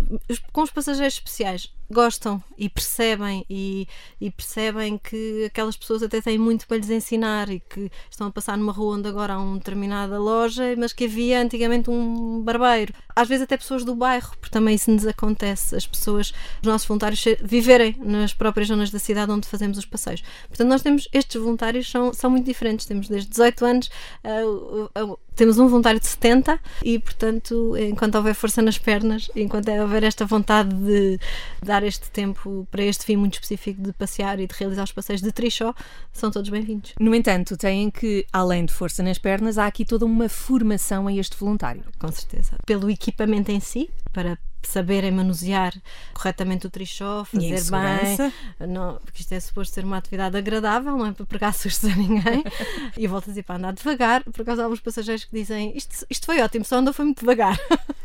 com 0.52 0.62
os 0.62 0.70
passageiros 0.70 1.14
especiais, 1.14 1.72
gostam 1.90 2.42
e 2.56 2.68
percebem 2.68 3.44
e, 3.48 3.86
e, 4.20 4.30
percebem 4.30 4.98
que 4.98 5.44
aquelas 5.44 5.76
pessoas 5.76 6.02
até 6.02 6.20
têm 6.20 6.38
muito 6.38 6.66
para 6.66 6.76
lhes 6.76 6.90
ensinar 6.90 7.48
e 7.50 7.60
que 7.60 7.90
estão 8.10 8.26
a 8.26 8.30
passar 8.30 8.56
numa 8.56 8.72
rua 8.72 8.96
onde 8.96 9.08
agora 9.08 9.34
há 9.34 9.38
uma 9.38 9.58
determinada 9.58 10.18
loja, 10.18 10.74
mas 10.76 10.92
que 10.92 11.04
havia 11.04 11.40
antigamente 11.40 11.90
um 11.90 12.42
barbeiro. 12.42 12.94
Às 13.14 13.28
vezes 13.28 13.44
até 13.44 13.56
pessoas 13.56 13.84
do 13.84 13.94
bairro, 13.94 14.30
porque 14.40 14.50
também 14.50 14.74
isso 14.74 14.90
nos 14.90 15.06
acontece, 15.06 15.74
as 15.74 15.86
pessoas, 15.86 16.32
os 16.60 16.66
nossos 16.66 16.86
voluntários 16.86 17.24
viverem 17.42 17.96
nas 18.00 18.34
próprias 18.34 18.68
zonas 18.68 18.90
da 18.90 18.98
cidade 18.98 19.30
onde 19.30 19.46
fazemos 19.46 19.78
os 19.78 19.86
passeios. 19.86 20.22
Portanto, 20.48 20.68
nós 20.68 20.82
temos, 20.82 21.08
estes 21.12 21.40
voluntários 21.40 21.90
são, 21.90 22.12
são 22.12 22.30
muito 22.30 22.46
diferentes, 22.46 22.86
temos 22.86 23.08
desde 23.08 23.30
18 23.30 23.64
anos 23.64 23.90
uh, 24.24 25.02
uh, 25.02 25.18
temos 25.34 25.58
um 25.58 25.66
voluntário 25.66 25.98
de 25.98 26.06
70 26.06 26.60
e, 26.84 26.98
portanto, 26.98 27.74
enquanto 27.76 28.16
houver 28.16 28.34
força 28.34 28.60
nas 28.60 28.78
pernas, 28.78 29.30
enquanto 29.34 29.70
houver 29.70 30.04
esta 30.04 30.26
vontade 30.26 30.74
de 30.74 31.18
dar 31.62 31.82
este 31.82 32.10
tempo 32.10 32.66
para 32.70 32.82
este 32.82 33.04
fim 33.04 33.16
muito 33.16 33.34
específico 33.34 33.80
de 33.80 33.92
passear 33.92 34.38
e 34.40 34.46
de 34.46 34.54
realizar 34.54 34.84
os 34.84 34.92
passeios 34.92 35.22
de 35.22 35.32
trichó, 35.32 35.74
são 36.12 36.30
todos 36.30 36.50
bem-vindos. 36.50 36.92
No 37.00 37.14
entanto, 37.14 37.56
têm 37.56 37.90
que, 37.90 38.26
além 38.32 38.66
de 38.66 38.72
força 38.72 39.02
nas 39.02 39.18
pernas, 39.18 39.56
há 39.56 39.66
aqui 39.66 39.84
toda 39.84 40.04
uma 40.04 40.28
formação 40.28 41.06
a 41.06 41.12
este 41.12 41.36
voluntário. 41.36 41.82
Com 41.98 42.12
certeza. 42.12 42.56
Pelo 42.66 42.90
equipamento 43.02 43.50
em 43.50 43.60
si, 43.60 43.90
para 44.12 44.38
saberem 44.62 45.10
manusear 45.10 45.74
corretamente 46.14 46.66
o 46.66 46.70
trichó, 46.70 47.24
fazer 47.24 47.60
bem, 47.70 48.68
não, 48.68 48.98
porque 49.04 49.22
isto 49.22 49.32
é 49.32 49.40
suposto 49.40 49.74
ser 49.74 49.84
uma 49.84 49.96
atividade 49.96 50.36
agradável, 50.36 50.96
não 50.96 51.06
é 51.06 51.12
para 51.12 51.26
pregar 51.26 51.52
sustos 51.54 51.90
a 51.90 51.96
ninguém. 51.96 52.44
e 52.96 53.06
volto 53.06 53.24
a 53.26 53.28
dizer 53.28 53.42
para 53.42 53.56
andar 53.56 53.72
devagar, 53.72 54.22
por 54.24 54.42
acaso 54.42 54.60
há 54.60 54.64
alguns 54.64 54.80
passageiros 54.80 55.24
que 55.24 55.36
dizem 55.36 55.76
isto, 55.76 56.06
isto 56.08 56.26
foi 56.26 56.40
ótimo, 56.40 56.64
só 56.64 56.76
andou 56.76 56.94
foi 56.94 57.04
muito 57.04 57.20
devagar. 57.20 57.58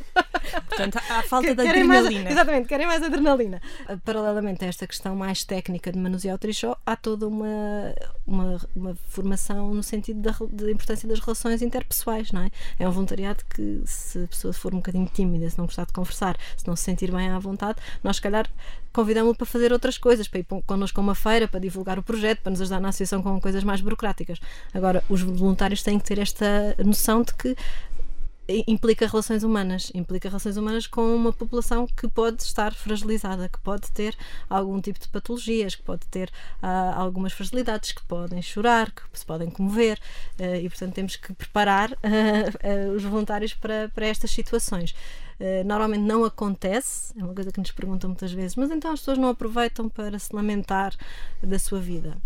Portanto, 0.68 0.98
há 1.10 1.24
falta 1.24 1.54
de 1.56 1.62
adrenalina. 1.62 2.24
Mais, 2.24 2.32
exatamente, 2.32 2.68
querem 2.68 2.88
mais 2.88 3.04
adrenalina. 3.04 3.62
Paralelamente 4.04 4.64
a 4.66 4.68
esta 4.68 4.88
questão 4.88 5.16
mais 5.16 5.44
técnica 5.44 5.92
de 5.92 6.00
manusear 6.00 6.36
o 6.36 6.38
trichó, 6.38 6.78
há 6.86 6.96
toda 6.96 7.28
uma, 7.28 7.94
uma, 8.26 8.62
uma 8.76 8.96
formação 9.08 9.74
no 9.74 9.84
sentido 9.84 10.22
da, 10.22 10.36
da, 10.52 10.72
importância 10.72 11.08
das 11.08 11.20
relações 11.20 11.62
interpessoais, 11.62 12.32
não 12.32 12.42
é? 12.42 12.50
É 12.80 12.88
um 12.88 12.92
voluntariado 12.92 13.44
que, 13.50 13.82
se 13.86 14.24
a 14.24 14.28
pessoa 14.28 14.54
for 14.54 14.74
um 14.74 14.78
bocadinho 14.78 15.10
tímida, 15.14 15.50
se 15.50 15.58
não 15.58 15.66
gostar 15.66 15.86
de 15.86 15.94
conversar, 15.94 16.38
se 16.56 16.68
não 16.68 16.76
se 16.76 16.84
sentir 16.84 17.12
bem 17.12 17.30
à 17.30 17.40
vontade, 17.40 17.80
nós, 18.04 18.18
se 18.18 18.22
calhar, 18.22 18.48
convidamos-lo 18.98 19.36
para 19.36 19.46
fazer 19.46 19.72
outras 19.72 19.98
coisas, 19.98 20.28
para 20.28 20.40
ir 20.40 20.46
connosco 20.66 21.00
a 21.00 21.04
uma 21.04 21.14
feira, 21.16 21.48
para 21.48 21.60
divulgar 21.60 22.00
o 22.00 22.04
projeto, 22.04 22.42
para 22.42 22.50
nos 22.50 22.62
ajudar 22.62 22.80
na 22.80 22.90
associação 22.90 23.22
com 23.22 23.40
coisas 23.40 23.64
mais 23.64 23.80
burocráticas. 23.80 24.40
Agora, 24.74 25.04
os 25.08 25.22
voluntários 25.22 25.84
têm 25.84 26.00
que 26.00 26.06
ter 26.06 26.20
esta 26.20 26.76
noção 26.84 27.22
de 27.22 27.34
que 27.36 27.56
implica 28.68 29.06
relações 29.08 29.44
humanas, 29.44 29.92
implica 29.94 30.30
relações 30.30 30.58
humanas 30.58 30.88
com 30.88 31.16
uma 31.16 31.34
população 31.34 31.86
que 31.86 32.08
pode 32.08 32.44
estar 32.44 32.74
fragilizada, 32.74 33.50
que 33.50 33.60
pode 33.60 33.92
ter 33.92 34.16
algum 34.50 34.80
tipo 34.80 35.00
de 35.00 35.08
patologias, 35.08 35.76
que 35.76 35.84
pode 35.84 36.06
ter 36.08 36.30
uh, 36.64 36.96
algumas 36.96 37.34
fragilidades, 37.34 37.92
que 37.92 38.04
podem 38.04 38.42
chorar, 38.42 38.92
que 38.92 39.02
se 39.14 39.26
podem 39.26 39.50
comover 39.50 40.00
uh, 40.40 40.56
e, 40.56 40.70
portanto, 40.70 40.94
temos 40.94 41.16
que 41.16 41.34
preparar 41.34 41.92
uh, 41.92 42.96
os 42.96 43.04
voluntários 43.04 43.54
para, 43.54 43.90
para 43.94 44.06
estas 44.06 44.32
situações. 44.32 44.96
normalmente 45.66 46.02
não 46.02 46.24
acontece, 46.26 47.14
é 47.20 47.24
uma 47.24 47.34
coisa 47.34 47.52
que 47.52 47.60
nos 47.60 47.72
perguntam 47.72 48.10
muitas 48.10 48.32
vezes, 48.32 48.56
mas 48.56 48.72
então 48.72 48.92
as 48.92 49.00
pessoas 49.00 49.18
não 49.18 49.30
aproveitam 49.30 49.90
para 49.90 50.18
se 50.18 50.34
lamentar 50.34 50.96
da 51.44 51.60
sua 51.60 51.80
vida. 51.80 52.18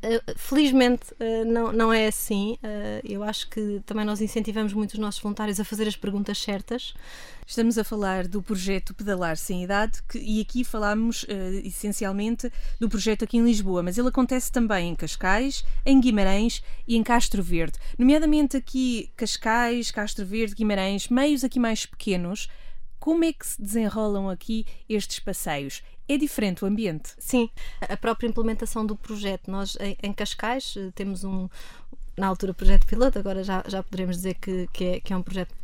Eh, 0.00 0.22
felizmente 0.36 1.12
uh, 1.14 1.44
não, 1.44 1.72
não 1.72 1.92
é 1.92 2.06
assim. 2.06 2.56
Uh, 2.62 3.00
eu 3.04 3.22
acho 3.22 3.48
que 3.48 3.82
também 3.84 4.04
nós 4.04 4.20
incentivamos 4.20 4.72
muito 4.72 4.92
os 4.92 4.98
nossos 4.98 5.20
voluntários 5.20 5.58
a 5.58 5.64
fazer 5.64 5.88
as 5.88 5.96
perguntas 5.96 6.38
certas. 6.38 6.94
Estamos 7.44 7.76
a 7.78 7.82
falar 7.82 8.28
do 8.28 8.40
projeto 8.40 8.94
Pedalar 8.94 9.36
Sem 9.36 9.64
Idade 9.64 10.00
que, 10.08 10.18
e 10.18 10.40
aqui 10.40 10.62
falamos 10.62 11.24
essencialmente 11.64 12.52
do 12.78 12.90
projeto 12.90 13.24
aqui 13.24 13.38
em 13.38 13.44
Lisboa, 13.44 13.82
mas 13.82 13.96
ele 13.96 14.08
acontece 14.08 14.52
também 14.52 14.90
em 14.90 14.94
Cascais, 14.94 15.64
em 15.84 15.98
Guimarães 15.98 16.62
e 16.86 16.94
em 16.94 17.02
Castro 17.02 17.42
Verde. 17.42 17.78
Nomeadamente 17.98 18.54
aqui 18.54 19.10
Cascais, 19.16 19.90
Castro 19.90 20.26
Verde, 20.26 20.56
Guimarães, 20.56 21.08
meios 21.08 21.42
aqui 21.42 21.58
mais 21.58 21.86
pequenos. 21.86 22.48
Como 23.00 23.24
é 23.24 23.32
que 23.32 23.46
se 23.46 23.62
desenrolam 23.62 24.28
aqui 24.28 24.66
estes 24.86 25.18
passeios? 25.18 25.82
É 26.08 26.16
diferente 26.16 26.64
o 26.64 26.66
ambiente? 26.66 27.12
Sim, 27.18 27.50
a 27.80 27.96
própria 27.96 28.26
implementação 28.26 28.86
do 28.86 28.96
projeto. 28.96 29.50
Nós, 29.50 29.76
em, 30.02 30.12
Cascais, 30.12 30.74
temos 30.94 31.22
um, 31.22 31.48
na 32.16 32.26
altura, 32.26 32.54
projeto 32.54 32.86
piloto, 32.86 33.18
agora 33.18 33.44
já, 33.44 33.62
já 33.66 33.82
poderemos 33.82 34.16
dizer 34.16 34.34
que, 34.34 34.66
que, 34.72 34.84
é, 34.84 35.00
que 35.00 35.12
é 35.12 35.16
um 35.16 35.22
projeto 35.22 35.54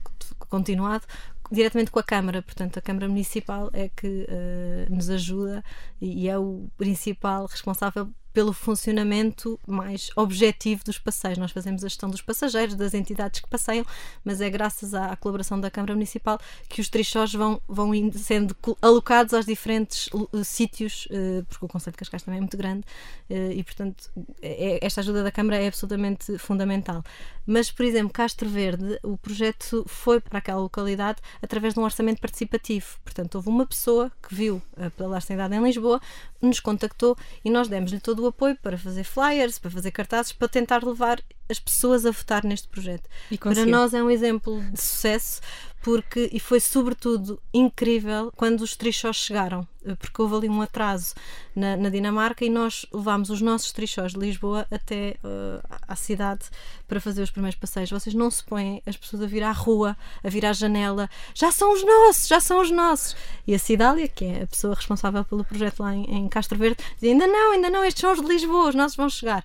continuado, 0.48 1.04
diretamente 1.50 1.90
com 1.90 1.98
a 1.98 2.02
Câmara, 2.02 2.42
portanto, 2.42 2.78
a 2.78 2.82
Câmara 2.82 3.08
Municipal 3.08 3.70
é 3.72 3.88
que 3.88 4.26
uh, 4.28 4.94
nos 4.94 5.10
ajuda 5.10 5.64
e 6.00 6.28
é 6.28 6.38
o 6.38 6.68
principal 6.76 7.46
responsável 7.46 8.08
pelo 8.34 8.52
funcionamento 8.52 9.58
mais 9.66 10.10
objetivo 10.16 10.84
dos 10.84 10.98
passeios. 10.98 11.38
Nós 11.38 11.52
fazemos 11.52 11.84
a 11.84 11.88
gestão 11.88 12.10
dos 12.10 12.20
passageiros, 12.20 12.74
das 12.74 12.92
entidades 12.92 13.40
que 13.40 13.48
passeiam, 13.48 13.86
mas 14.24 14.40
é 14.40 14.50
graças 14.50 14.92
à, 14.92 15.14
colaboração 15.14 15.58
da 15.60 15.70
Câmara 15.70 15.94
Municipal 15.94 16.38
que 16.68 16.80
os 16.80 16.88
trichós 16.88 17.32
vão, 17.32 17.62
vão 17.68 17.92
sendo 18.12 18.54
alocados 18.82 19.32
aos 19.32 19.46
diferentes 19.46 20.08
uh, 20.12 20.44
sítios, 20.44 21.06
uh, 21.06 21.44
porque 21.48 21.64
o 21.64 21.68
Conselho 21.68 21.92
de 21.92 21.98
Cascais 21.98 22.24
também 22.24 22.38
é 22.38 22.40
muito 22.40 22.56
grande 22.56 22.84
uh, 23.30 23.52
e, 23.52 23.62
portanto, 23.62 24.10
é, 24.42 24.84
esta 24.84 25.00
ajuda 25.00 25.22
da 25.22 25.30
Câmara 25.30 25.62
é 25.62 25.68
absolutamente 25.68 26.36
fundamental. 26.36 27.04
Mas, 27.46 27.70
por 27.70 27.84
exemplo, 27.84 28.12
Castro 28.12 28.48
Verde, 28.48 28.98
o 29.02 29.16
projeto 29.16 29.84
foi 29.86 30.18
para 30.20 30.38
aquela 30.38 30.60
localidade 30.60 31.20
através 31.40 31.74
de 31.74 31.80
um 31.80 31.84
orçamento 31.84 32.20
participativo. 32.20 32.96
Portanto, 33.04 33.36
houve 33.36 33.48
uma 33.48 33.66
pessoa 33.66 34.10
que 34.26 34.34
viu 34.34 34.60
a 34.76 34.90
Pedalar 34.90 35.22
Sem 35.22 35.36
em 35.36 35.62
Lisboa, 35.62 36.00
nos 36.40 36.60
contactou 36.60 37.16
e 37.44 37.50
nós 37.50 37.68
demos-lhe 37.68 38.00
todo 38.00 38.20
o 38.20 38.23
apoio 38.28 38.56
para 38.56 38.78
fazer 38.78 39.04
flyers, 39.04 39.58
para 39.58 39.70
fazer 39.70 39.90
cartazes, 39.90 40.32
para 40.32 40.48
tentar 40.48 40.84
levar 40.84 41.22
as 41.48 41.58
pessoas 41.58 42.06
a 42.06 42.10
votar 42.10 42.44
neste 42.44 42.68
projeto. 42.68 43.08
para 43.54 43.66
nós 43.70 43.92
é 43.94 44.02
um 44.02 44.10
exemplo 44.10 44.62
de 44.72 44.80
sucesso 44.80 45.40
porque 45.84 46.30
e 46.32 46.40
foi 46.40 46.60
sobretudo 46.60 47.38
incrível 47.52 48.32
quando 48.34 48.62
os 48.62 48.74
trichós 48.74 49.16
chegaram, 49.16 49.68
eh, 49.84 49.94
porque 49.94 50.22
houve 50.22 50.34
ali 50.34 50.48
um 50.48 50.62
atraso 50.62 51.14
na, 51.54 51.76
na 51.76 51.90
Dinamarca 51.90 52.42
e 52.42 52.48
nós 52.48 52.86
levámos 52.90 53.28
os 53.28 53.42
nossos 53.42 53.70
trichós 53.70 54.12
de 54.12 54.18
Lisboa 54.18 54.66
até 54.70 55.16
uh, 55.22 55.62
à 55.86 55.94
cidade 55.94 56.46
para 56.88 57.02
fazer 57.02 57.22
os 57.22 57.30
primeiros 57.30 57.58
passeios. 57.58 57.90
Vocês 57.90 58.14
não 58.14 58.30
se 58.30 58.42
põem 58.42 58.82
as 58.86 58.96
pessoas 58.96 59.24
a 59.24 59.26
vir 59.26 59.42
à 59.42 59.52
rua, 59.52 59.94
a 60.24 60.28
vir 60.30 60.46
à 60.46 60.54
janela, 60.54 61.06
já 61.34 61.52
são 61.52 61.74
os 61.74 61.84
nossos, 61.84 62.28
já 62.28 62.40
são 62.40 62.62
os 62.62 62.70
nossos. 62.70 63.14
E 63.46 63.54
a 63.54 63.58
Cidália, 63.58 64.08
que 64.08 64.24
é 64.24 64.42
a 64.44 64.46
pessoa 64.46 64.74
responsável 64.74 65.22
pelo 65.22 65.44
projeto 65.44 65.80
lá 65.80 65.94
em, 65.94 66.04
em 66.04 66.28
Castro 66.30 66.58
Verde, 66.58 66.82
diz 66.98 67.10
ainda 67.10 67.26
não, 67.26 67.52
ainda 67.52 67.68
não, 67.68 67.84
estes 67.84 68.00
são 68.00 68.10
os 68.10 68.22
de 68.22 68.26
Lisboa, 68.26 68.70
os 68.70 68.74
nossos 68.74 68.96
vão 68.96 69.10
chegar 69.10 69.44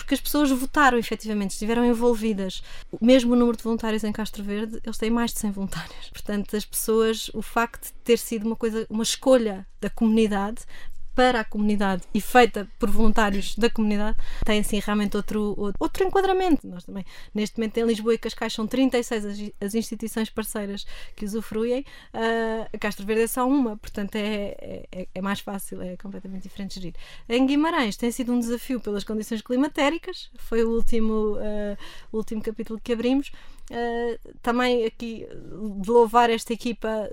porque 0.00 0.14
as 0.14 0.20
pessoas 0.20 0.50
votaram 0.50 0.96
efetivamente, 0.96 1.50
estiveram 1.50 1.84
envolvidas. 1.84 2.62
Mesmo 3.00 3.34
o 3.34 3.36
número 3.36 3.56
de 3.56 3.62
voluntários 3.62 4.02
em 4.02 4.10
Castro 4.10 4.42
Verde, 4.42 4.80
eles 4.82 4.96
têm 4.96 5.10
mais 5.10 5.32
de 5.32 5.38
100 5.40 5.50
voluntários. 5.50 6.08
Portanto, 6.10 6.56
as 6.56 6.64
pessoas, 6.64 7.30
o 7.34 7.42
facto 7.42 7.88
de 7.88 7.92
ter 8.02 8.16
sido 8.16 8.46
uma 8.46 8.56
coisa, 8.56 8.86
uma 8.88 9.02
escolha 9.02 9.66
da 9.78 9.90
comunidade 9.90 10.62
para 11.20 11.40
a 11.40 11.44
comunidade 11.44 12.04
e 12.14 12.20
feita 12.20 12.66
por 12.78 12.88
voluntários 12.88 13.54
da 13.54 13.68
comunidade 13.68 14.16
tem 14.42 14.60
assim 14.60 14.80
realmente 14.80 15.18
outro, 15.18 15.54
outro 15.78 16.02
enquadramento. 16.02 16.66
Nós 16.66 16.84
também, 16.84 17.04
neste 17.34 17.58
momento 17.58 17.76
em 17.76 17.84
Lisboa 17.84 18.14
e 18.14 18.18
Cascais 18.18 18.54
são 18.54 18.66
36 18.66 19.26
as, 19.26 19.38
as 19.60 19.74
instituições 19.74 20.30
parceiras 20.30 20.86
que 21.14 21.26
usufruem, 21.26 21.84
uh, 22.14 22.78
Castro 22.78 23.04
Verde 23.04 23.24
é 23.24 23.26
só 23.26 23.46
uma, 23.46 23.76
portanto 23.76 24.16
é, 24.16 24.86
é, 24.90 25.08
é, 25.14 25.20
mais 25.20 25.40
fácil, 25.40 25.82
é 25.82 25.94
completamente 25.98 26.44
diferente 26.44 26.80
gerir. 26.80 26.94
Em 27.28 27.44
Guimarães 27.44 27.98
tem 27.98 28.10
sido 28.10 28.32
um 28.32 28.40
desafio 28.40 28.80
pelas 28.80 29.04
condições 29.04 29.42
climatéricas, 29.42 30.30
foi 30.38 30.64
o 30.64 30.70
último, 30.70 31.34
uh, 31.36 31.76
o 32.10 32.16
último 32.16 32.40
capítulo 32.40 32.80
que 32.82 32.94
abrimos, 32.94 33.30
Uh, 33.70 34.18
também 34.42 34.84
aqui 34.84 35.28
de 35.80 35.88
louvar 35.88 36.28
esta 36.28 36.52
equipa 36.52 37.08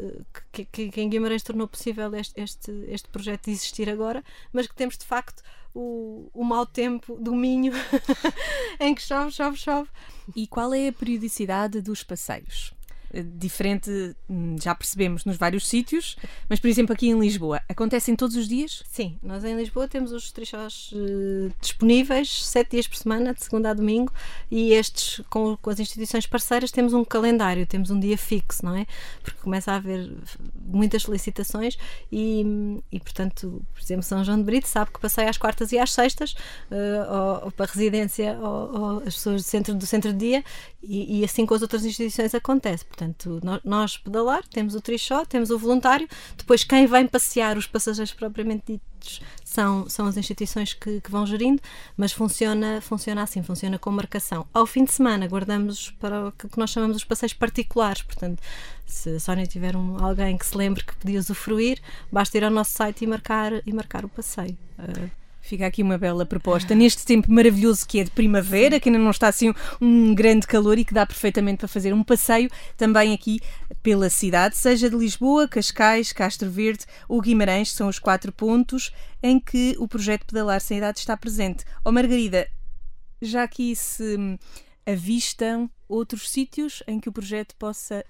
que, 0.51 0.65
que, 0.65 0.89
que, 0.89 1.01
em 1.01 1.07
Guimarães 1.07 1.43
tornou 1.43 1.67
possível 1.67 2.11
este, 2.15 2.41
este, 2.41 2.71
este 2.87 3.07
projeto 3.09 3.45
de 3.45 3.51
existir 3.51 3.87
agora, 3.87 4.23
mas 4.51 4.65
que 4.65 4.73
temos 4.73 4.97
de 4.97 5.05
facto 5.05 5.43
o, 5.75 6.31
o 6.33 6.43
mau 6.43 6.65
tempo 6.65 7.15
do 7.19 7.35
Minho 7.35 7.73
em 8.79 8.95
que 8.95 9.01
chove, 9.03 9.31
chove, 9.31 9.57
chove. 9.57 9.89
E 10.35 10.47
qual 10.47 10.73
é 10.73 10.87
a 10.87 10.93
periodicidade 10.93 11.79
dos 11.79 12.03
passeios? 12.03 12.73
Eh, 13.13 13.23
diferente, 13.23 14.15
hum, 14.29 14.55
já 14.61 14.75
percebemos, 14.75 15.25
nos 15.25 15.37
vários 15.37 15.67
sítios, 15.67 16.15
mas, 16.49 16.59
por 16.59 16.67
exemplo, 16.67 16.93
aqui 16.93 17.07
em 17.07 17.19
Lisboa, 17.19 17.61
acontecem 17.69 18.15
todos 18.15 18.35
os 18.35 18.47
dias? 18.47 18.83
Sim, 18.89 19.17
nós 19.21 19.43
em 19.43 19.55
Lisboa 19.55 19.87
temos 19.87 20.11
os 20.11 20.31
trichós 20.31 20.91
uh, 20.93 21.51
disponíveis 21.61 22.45
sete 22.45 22.71
dias 22.71 22.87
por 22.87 22.97
semana, 22.97 23.33
de 23.33 23.43
segunda 23.43 23.69
a 23.69 23.73
domingo, 23.73 24.11
e 24.51 24.73
estes, 24.73 25.21
com, 25.29 25.57
com, 25.57 25.69
as 25.69 25.79
instituições 25.79 26.25
parceiras, 26.25 26.71
temos 26.71 26.93
um 26.93 27.03
calendário, 27.03 27.65
temos 27.65 27.89
um 27.89 27.99
dia 27.99 28.17
fixo, 28.17 28.65
não 28.65 28.75
é? 28.75 28.85
Porque 29.23 29.39
começa 29.41 29.71
a 29.71 29.75
haver 29.75 30.11
muitas 30.55 31.03
solicitações 31.03 31.77
e, 32.11 32.81
e 32.91 32.99
portanto, 32.99 33.61
por 33.73 33.81
exemplo, 33.81 34.03
São 34.03 34.23
João 34.23 34.37
de 34.37 34.43
Brito 34.43 34.67
sabe 34.67 34.91
que 34.91 34.99
passei 34.99 35.27
às 35.27 35.37
quartas 35.37 35.71
e 35.71 35.79
às 35.79 35.91
sextas, 35.93 36.33
uh, 36.71 37.13
ou, 37.13 37.45
ou, 37.45 37.51
para 37.51 37.65
residência, 37.65 38.37
ou, 38.41 38.79
ou, 38.79 38.97
as 38.99 39.15
pessoas 39.15 39.43
do 39.43 39.47
centro, 39.47 39.75
do 39.75 39.85
centro 39.85 40.11
de 40.13 40.19
dia, 40.19 40.43
e, 40.81 41.19
e 41.19 41.23
assim 41.23 41.45
com 41.45 41.53
as 41.53 41.61
outras 41.61 41.85
instituições 41.85 42.33
acontece. 42.33 42.85
Portanto, 42.97 43.39
nós, 43.63 43.95
pedalar, 43.95 44.43
temos 44.47 44.73
o 44.73 44.81
trichó, 44.81 45.23
temos 45.23 45.51
o 45.51 45.59
voluntário, 45.59 46.09
depois 46.35 46.63
quem 46.63 46.87
vem 46.87 47.05
passear, 47.05 47.55
os 47.55 47.67
passageiros 47.67 48.11
propriamente 48.11 48.73
ditos, 48.73 49.21
são, 49.45 49.87
são 49.87 50.07
as 50.07 50.17
instituições 50.17 50.73
que, 50.73 50.99
que, 50.99 51.11
vão 51.11 51.23
gerindo, 51.23 51.61
mas 51.95 52.11
funciona, 52.11 52.81
funciona 52.81 53.21
assim, 53.21 53.43
funciona 53.43 53.77
com 53.77 53.91
marcação. 53.91 54.47
Ao 54.51 54.65
fim 54.65 54.83
de 54.83 54.93
semana, 54.93 55.27
guardamos 55.27 55.91
para 55.99 56.29
o 56.29 56.31
que 56.31 56.57
nós 56.57 56.71
chamamos 56.71 56.97
os 56.97 57.03
passeios 57.03 57.33
particulares, 57.33 58.01
portanto, 58.01 58.41
se 58.83 59.11
a 59.11 59.19
Sónia 59.19 59.45
tiver 59.45 59.75
um, 59.75 60.03
alguém 60.03 60.35
que 60.35 60.45
se 60.47 60.57
lembre 60.57 60.83
que 60.83 60.95
podia 60.95 61.19
usufruir, 61.19 61.79
basta 62.11 62.35
ir 62.35 62.43
ao 62.43 62.49
nosso 62.49 62.71
site 62.71 63.03
e 63.03 63.07
marcar, 63.07 63.61
e 63.63 63.71
marcar 63.71 64.05
o 64.05 64.09
passeio. 64.09 64.57
Uh, 64.79 65.26
Fica 65.47 65.65
aqui 65.65 65.81
uma 65.81 65.97
bela 65.97 66.25
proposta. 66.25 66.75
Neste 66.75 67.05
tempo 67.05 67.31
maravilhoso 67.31 67.87
que 67.87 68.01
é 68.01 68.03
de 68.03 68.11
primavera, 68.11 68.81
que 68.81 68.89
ainda 68.89 68.99
não 68.99 69.11
está 69.11 69.29
assim 69.29 69.53
um 69.79 70.13
grande 70.13 70.45
calor 70.45 70.77
e 70.77 70.83
que 70.83 70.93
dá 70.93 71.05
perfeitamente 71.05 71.59
para 71.59 71.69
fazer 71.69 71.93
um 71.93 72.03
passeio 72.03 72.49
também 72.75 73.13
aqui 73.13 73.39
pela 73.81 74.09
cidade, 74.09 74.57
seja 74.57 74.89
de 74.89 74.97
Lisboa, 74.97 75.47
Cascais, 75.47 76.11
Castro 76.11 76.49
Verde 76.51 76.85
ou 77.07 77.21
Guimarães, 77.21 77.71
são 77.71 77.87
os 77.87 77.97
quatro 77.97 78.33
pontos 78.33 78.91
em 79.23 79.39
que 79.39 79.73
o 79.79 79.87
projeto 79.87 80.25
Pedalar 80.25 80.59
Sem 80.59 80.79
Idade 80.79 80.99
está 80.99 81.15
presente. 81.15 81.63
Ó 81.85 81.89
oh, 81.89 81.91
Margarida, 81.93 82.45
já 83.21 83.43
aqui 83.43 83.73
se 83.73 84.37
avistam 84.85 85.69
outros 85.87 86.29
sítios 86.29 86.83
em 86.85 86.99
que 86.99 87.07
o 87.07 87.13
projeto 87.13 87.55
possa 87.55 88.03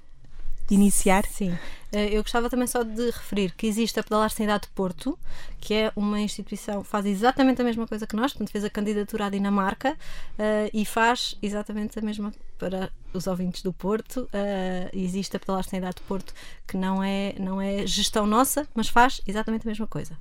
iniciar? 0.74 1.26
Sim. 1.26 1.58
Eh, 1.92 2.10
eu 2.18 2.22
gostava 2.22 2.50
também 2.50 2.68
só 2.68 2.84
de 2.84 3.06
referir 3.06 3.54
que 3.56 3.66
existe 3.66 4.00
a 4.00 4.04
Pedalar 4.04 4.30
Sem 4.30 4.46
Idade 4.46 4.64
de 4.64 4.70
Porto, 4.70 5.18
que 5.60 5.74
é 5.74 5.92
uma 5.96 6.20
instituição 6.20 6.84
que 6.84 6.90
faz 6.90 7.06
exatamente 7.06 7.62
a 7.62 7.66
mesma 7.66 7.88
coisa 7.88 8.06
que 8.06 8.16
nós, 8.16 8.34
portanto 8.34 8.52
fez 8.52 8.64
a 8.64 8.70
candidatura 8.70 9.26
à 9.26 9.30
Dinamarca 9.30 9.94
uh, 9.94 10.70
e 10.74 10.86
faz 10.86 11.38
exatamente 11.42 11.98
a 11.98 12.02
mesma 12.02 12.34
para 12.58 12.90
os 13.18 13.28
ouvintes 13.28 13.62
do 13.62 13.74
Porto. 13.74 14.30
Uh, 14.34 14.90
existe 14.94 15.36
a 15.36 15.40
Pedalar 15.40 15.64
Sem 15.64 15.80
Idade 15.80 15.98
de 15.98 16.04
Porto, 16.04 16.34
que 16.68 16.78
não 16.78 17.04
é, 17.04 17.34
não 17.40 17.62
é 17.62 17.86
gestão 17.86 18.26
nossa, 18.26 18.68
mas 18.74 18.88
faz 18.88 19.22
exatamente 19.28 19.68
a 19.68 19.70
mesma 19.70 19.88
coisa. 19.88 20.18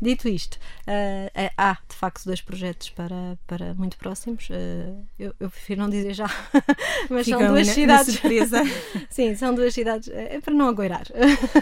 Dito 0.00 0.28
isto, 0.28 0.54
uh, 0.54 1.30
é, 1.34 1.50
há 1.56 1.78
de 1.88 1.94
facto 1.94 2.24
dois 2.24 2.40
projetos 2.40 2.90
para, 2.90 3.38
para 3.46 3.74
muito 3.74 3.96
próximos. 3.96 4.48
Eu, 5.18 5.34
eu, 5.38 5.50
prefiro 5.50 5.80
não 5.80 5.88
dizer 5.88 6.14
já, 6.14 6.26
mas 7.08 7.24
Ficam 7.24 7.40
são 7.40 7.48
duas 7.48 7.66
na, 7.66 7.72
cidades. 7.72 8.20
Na 8.22 8.64
Sim, 9.08 9.34
são 9.34 9.54
duas 9.54 9.72
cidades, 9.72 10.08
é 10.08 10.40
para 10.40 10.52
não 10.52 10.68
agoirar. 10.68 11.06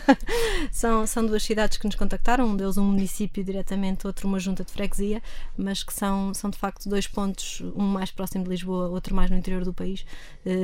são, 0.73 1.07
são 1.07 1.25
duas 1.25 1.43
cidades 1.43 1.79
que 1.79 1.87
nos 1.87 1.95
contactaram, 1.95 2.47
um 2.47 2.57
deles 2.57 2.77
um 2.77 2.85
município 2.85 3.45
diretamente, 3.45 4.07
outro 4.07 4.27
uma 4.27 4.39
junta 4.39 4.65
de 4.65 4.73
freguesia, 4.73 5.23
mas 5.57 5.83
que 5.83 5.93
são, 5.93 6.33
são 6.35 6.51
de 6.51 6.59
facto 6.59 6.89
dois 6.89 7.07
pontos, 7.07 7.61
um 7.77 7.85
mais 7.85 8.11
próximo 8.11 8.45
de 8.45 8.51
Lisboa, 8.51 8.89
outro 8.89 9.15
mais 9.15 9.31
no 9.31 9.37
interior 9.37 9.65
do 9.65 9.73
país, 9.73 10.05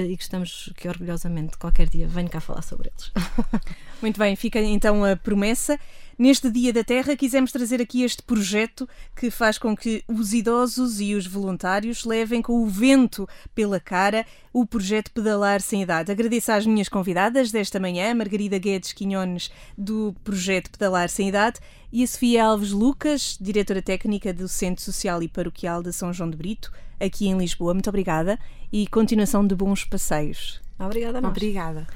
e 0.08 0.16
que 0.16 0.22
estamos 0.22 0.72
que 0.76 0.88
orgulhosamente 0.88 1.56
qualquer 1.58 1.88
dia 1.88 2.08
venho 2.08 2.28
cá 2.28 2.40
falar 2.40 2.62
sobre 2.62 2.90
eles. 2.90 3.12
Muito 4.00 4.18
bem, 4.18 4.34
fica 4.36 4.60
então 4.60 5.04
a 5.04 5.16
promessa. 5.16 5.78
Neste 6.18 6.50
Dia 6.50 6.72
da 6.72 6.82
Terra, 6.82 7.14
quisemos 7.14 7.52
trazer 7.52 7.80
aqui 7.80 8.02
este 8.02 8.24
projeto 8.24 8.88
que 9.14 9.30
faz 9.30 9.56
com 9.56 9.76
que 9.76 10.02
os 10.08 10.34
idosos 10.34 11.00
e 11.00 11.14
os 11.14 11.28
voluntários 11.28 12.04
levem 12.04 12.42
com 12.42 12.60
o 12.60 12.66
vento 12.66 13.28
pela 13.54 13.78
cara 13.78 14.26
o 14.52 14.66
projeto 14.66 15.12
Pedalar 15.12 15.60
Sem 15.60 15.80
Idade. 15.80 16.10
Agradeço 16.10 16.50
às 16.50 16.66
minhas 16.66 16.88
convidadas 16.88 17.52
desta 17.52 17.78
manhã, 17.78 18.12
Margarida 18.16 18.58
Guedes 18.58 18.92
Quinhones, 18.92 19.48
do 19.76 20.12
projeto 20.24 20.72
Pedalar 20.72 21.08
Sem 21.08 21.28
Idade, 21.28 21.60
e 21.92 22.02
a 22.02 22.06
Sofia 22.08 22.46
Alves 22.46 22.72
Lucas, 22.72 23.38
diretora 23.40 23.80
técnica 23.80 24.34
do 24.34 24.48
Centro 24.48 24.82
Social 24.82 25.22
e 25.22 25.28
Paroquial 25.28 25.84
de 25.84 25.92
São 25.92 26.12
João 26.12 26.30
de 26.30 26.36
Brito, 26.36 26.72
aqui 26.98 27.28
em 27.28 27.38
Lisboa. 27.38 27.74
Muito 27.74 27.90
obrigada 27.90 28.40
e 28.72 28.88
continuação 28.88 29.46
de 29.46 29.54
bons 29.54 29.84
passeios. 29.84 30.60
Obrigada, 30.80 31.20
nós. 31.20 31.30
Obrigada. 31.30 31.86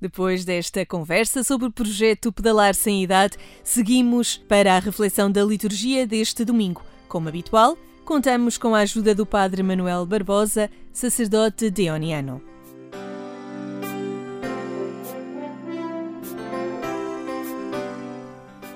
Depois 0.00 0.46
desta 0.46 0.86
conversa 0.86 1.44
sobre 1.44 1.66
o 1.66 1.70
projeto 1.70 2.32
Pedalar 2.32 2.74
Sem 2.74 3.02
Idade, 3.02 3.36
seguimos 3.62 4.38
para 4.48 4.74
a 4.74 4.78
reflexão 4.78 5.30
da 5.30 5.44
liturgia 5.44 6.06
deste 6.06 6.42
domingo. 6.42 6.82
Como 7.06 7.28
habitual, 7.28 7.76
contamos 8.02 8.56
com 8.56 8.74
a 8.74 8.78
ajuda 8.78 9.14
do 9.14 9.26
Padre 9.26 9.62
Manuel 9.62 10.06
Barbosa, 10.06 10.70
sacerdote 10.90 11.68
deoniano. 11.68 12.40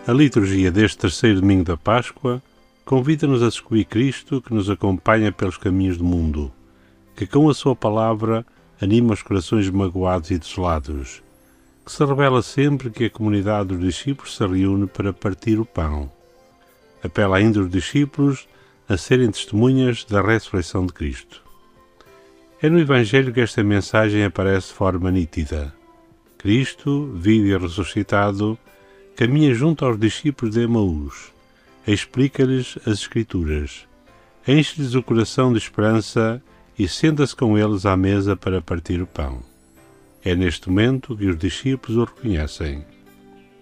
A 0.07 0.13
liturgia 0.13 0.71
deste 0.71 0.99
terceiro 0.99 1.41
domingo 1.41 1.65
da 1.65 1.79
Páscoa 1.79 2.43
convida-nos 2.85 3.43
a 3.43 3.49
descobrir 3.49 3.87
Cristo 3.87 4.43
que 4.43 4.53
nos 4.53 4.69
acompanha 4.69 5.33
pelos 5.33 5.57
caminhos 5.57 5.97
do 5.97 6.05
mundo, 6.05 6.53
que 7.17 7.27
com 7.27 7.49
a 7.49 7.55
sua 7.55 7.75
palavra 7.75 8.45
anima 8.85 9.15
os 9.15 9.23
corações 9.23 9.69
magoados 9.71 10.31
e 10.31 10.39
desolados, 10.39 11.23
que 11.85 11.91
se 11.91 12.05
revela 12.05 12.43
sempre 12.43 12.91
que 12.91 13.07
a 13.07 13.11
comunidade 13.11 13.71
dos 13.71 13.81
discípulos 13.81 14.37
se 14.37 14.47
reúne 14.47 14.87
para 14.87 15.13
partir 15.13 15.59
o 15.59 15.65
pão. 15.65 16.11
Apela 17.03 17.39
ainda 17.39 17.61
os 17.61 17.71
discípulos 17.71 18.47
a 18.89 18.97
serem 18.97 19.31
testemunhas 19.31 20.05
da 20.05 20.21
ressurreição 20.21 20.87
de 20.87 20.93
Cristo. 20.93 21.43
É 22.61 22.69
no 22.69 22.79
Evangelho 22.79 23.33
que 23.33 23.41
esta 23.41 23.63
mensagem 23.63 24.25
aparece 24.25 24.69
de 24.69 24.75
forma 24.75 25.11
nítida. 25.11 25.75
Cristo, 26.39 27.11
vivo 27.15 27.47
e 27.47 27.57
ressuscitado, 27.57 28.59
caminha 29.17 29.55
junto 29.55 29.85
aos 29.85 29.99
discípulos 29.99 30.55
de 30.55 30.63
Emaús, 30.63 31.33
explica-lhes 31.87 32.79
as 32.87 33.01
Escrituras, 33.01 33.87
enche-lhes 34.47 34.95
o 34.95 35.03
coração 35.03 35.53
de 35.53 35.59
esperança 35.59 36.43
e 36.79 36.89
senta-se 36.89 37.35
com 37.35 37.57
eles 37.57 37.87
à 37.87 37.97
mesa 37.97 38.37
para 38.37 38.61
partir 38.61 39.01
o 39.01 39.07
pão. 39.07 39.41
É 40.25 40.35
neste 40.35 40.69
momento 40.69 41.17
que 41.17 41.27
os 41.27 41.39
discípulos 41.39 41.97
o 41.97 42.05
reconhecem. 42.05 42.85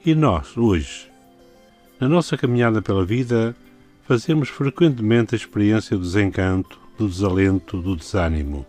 E 0.05 0.15
nós, 0.15 0.57
hoje? 0.57 1.09
Na 2.01 2.09
nossa 2.09 2.37
caminhada 2.37 2.81
pela 2.81 3.05
vida, 3.05 3.55
fazemos 4.05 4.49
frequentemente 4.49 5.35
a 5.35 5.39
experiência 5.39 5.97
do 5.97 6.03
desencanto, 6.03 6.79
do 6.99 7.09
desalento, 7.09 7.81
do 7.81 7.95
desânimo. 7.95 8.67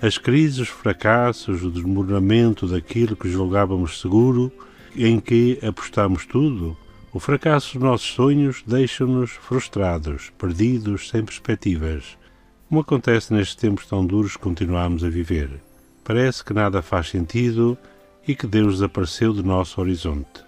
As 0.00 0.18
crises, 0.18 0.58
os 0.58 0.68
fracassos, 0.68 1.62
o 1.62 1.70
desmoronamento 1.70 2.66
daquilo 2.66 3.16
que 3.16 3.30
julgávamos 3.30 4.00
seguro, 4.00 4.52
em 4.94 5.20
que 5.20 5.58
apostamos 5.62 6.26
tudo, 6.26 6.76
o 7.12 7.20
fracasso 7.20 7.74
dos 7.74 7.82
nossos 7.82 8.08
sonhos 8.08 8.62
deixa-nos 8.66 9.30
frustrados, 9.30 10.30
perdidos, 10.36 11.08
sem 11.08 11.24
perspectivas 11.24 12.18
como 12.68 12.80
acontece 12.80 13.32
nestes 13.32 13.56
tempos 13.56 13.86
tão 13.86 14.04
duros 14.04 14.32
que 14.32 14.42
continuamos 14.42 15.04
a 15.04 15.08
viver, 15.08 15.50
parece 16.02 16.44
que 16.44 16.52
nada 16.52 16.82
faz 16.82 17.08
sentido 17.08 17.78
e 18.26 18.34
que 18.34 18.46
Deus 18.46 18.74
desapareceu 18.74 19.32
do 19.32 19.42
nosso 19.42 19.80
horizonte. 19.80 20.44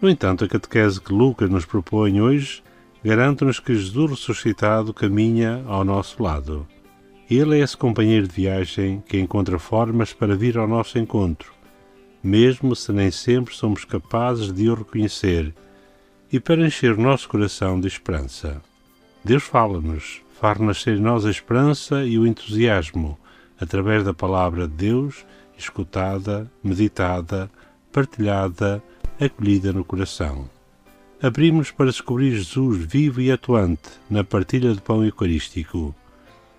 No 0.00 0.10
entanto, 0.10 0.44
a 0.44 0.48
catequese 0.48 1.00
que 1.00 1.12
Lucas 1.12 1.48
nos 1.48 1.64
propõe 1.64 2.20
hoje 2.20 2.62
garante-nos 3.04 3.58
que 3.58 3.74
Jesus 3.74 4.10
ressuscitado 4.10 4.92
caminha 4.92 5.62
ao 5.66 5.84
nosso 5.84 6.22
lado. 6.22 6.66
Ele 7.30 7.58
é 7.58 7.62
esse 7.62 7.76
companheiro 7.76 8.28
de 8.28 8.34
viagem 8.34 9.02
que 9.06 9.18
encontra 9.18 9.58
formas 9.58 10.12
para 10.12 10.36
vir 10.36 10.58
ao 10.58 10.68
nosso 10.68 10.98
encontro, 10.98 11.52
mesmo 12.22 12.76
se 12.76 12.92
nem 12.92 13.10
sempre 13.10 13.54
somos 13.54 13.84
capazes 13.84 14.52
de 14.52 14.68
o 14.68 14.74
reconhecer, 14.74 15.54
e 16.32 16.38
para 16.38 16.66
encher 16.66 16.92
o 16.92 17.00
nosso 17.00 17.28
coração 17.28 17.80
de 17.80 17.88
esperança. 17.88 18.60
Deus 19.24 19.42
fala-nos, 19.42 20.20
faz 20.42 20.58
nascer 20.58 20.96
em 20.96 21.00
nós 21.00 21.24
a 21.24 21.30
esperança 21.30 22.04
e 22.04 22.18
o 22.18 22.26
entusiasmo, 22.26 23.16
através 23.60 24.02
da 24.02 24.12
palavra 24.12 24.66
de 24.66 24.74
Deus, 24.74 25.24
escutada, 25.56 26.50
meditada, 26.64 27.48
partilhada, 27.92 28.82
acolhida 29.20 29.72
no 29.72 29.84
coração. 29.84 30.50
Abrimos 31.22 31.70
para 31.70 31.86
descobrir 31.86 32.32
Jesus 32.32 32.76
vivo 32.84 33.20
e 33.20 33.30
atuante 33.30 33.88
na 34.10 34.24
partilha 34.24 34.74
do 34.74 34.82
pão 34.82 35.04
eucarístico. 35.04 35.94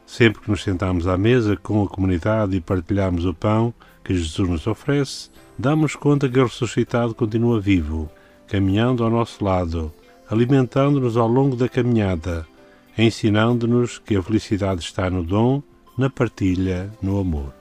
Sempre 0.05 0.43
que 0.43 0.49
nos 0.49 0.63
sentamos 0.63 1.05
à 1.05 1.17
mesa 1.17 1.57
com 1.57 1.83
a 1.83 1.89
comunidade 1.89 2.55
e 2.55 2.61
partilhamos 2.61 3.25
o 3.25 3.33
pão 3.33 3.73
que 4.01 4.15
Jesus 4.15 4.47
nos 4.47 4.65
oferece, 4.65 5.29
damos 5.59 5.93
conta 5.93 6.29
que 6.29 6.39
o 6.39 6.45
ressuscitado 6.45 7.13
continua 7.13 7.59
vivo, 7.59 8.09
caminhando 8.47 9.03
ao 9.03 9.09
nosso 9.09 9.43
lado, 9.43 9.91
alimentando-nos 10.29 11.17
ao 11.17 11.27
longo 11.27 11.57
da 11.57 11.67
caminhada, 11.67 12.47
ensinando-nos 12.97 13.97
que 13.99 14.15
a 14.15 14.23
felicidade 14.23 14.81
está 14.81 15.09
no 15.09 15.23
dom, 15.23 15.61
na 15.97 16.09
partilha, 16.09 16.91
no 17.01 17.19
amor. 17.19 17.53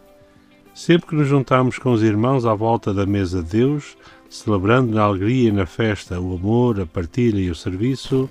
Sempre 0.74 1.08
que 1.08 1.14
nos 1.14 1.28
juntamos 1.28 1.78
com 1.78 1.92
os 1.92 2.02
irmãos 2.02 2.46
à 2.46 2.54
volta 2.54 2.94
da 2.94 3.04
mesa 3.04 3.42
de 3.42 3.50
Deus, 3.50 3.96
celebrando 4.28 4.94
na 4.94 5.02
alegria 5.02 5.48
e 5.48 5.52
na 5.52 5.66
festa 5.66 6.18
o 6.18 6.34
amor, 6.34 6.80
a 6.80 6.86
partilha 6.86 7.40
e 7.40 7.50
o 7.50 7.54
serviço, 7.54 8.28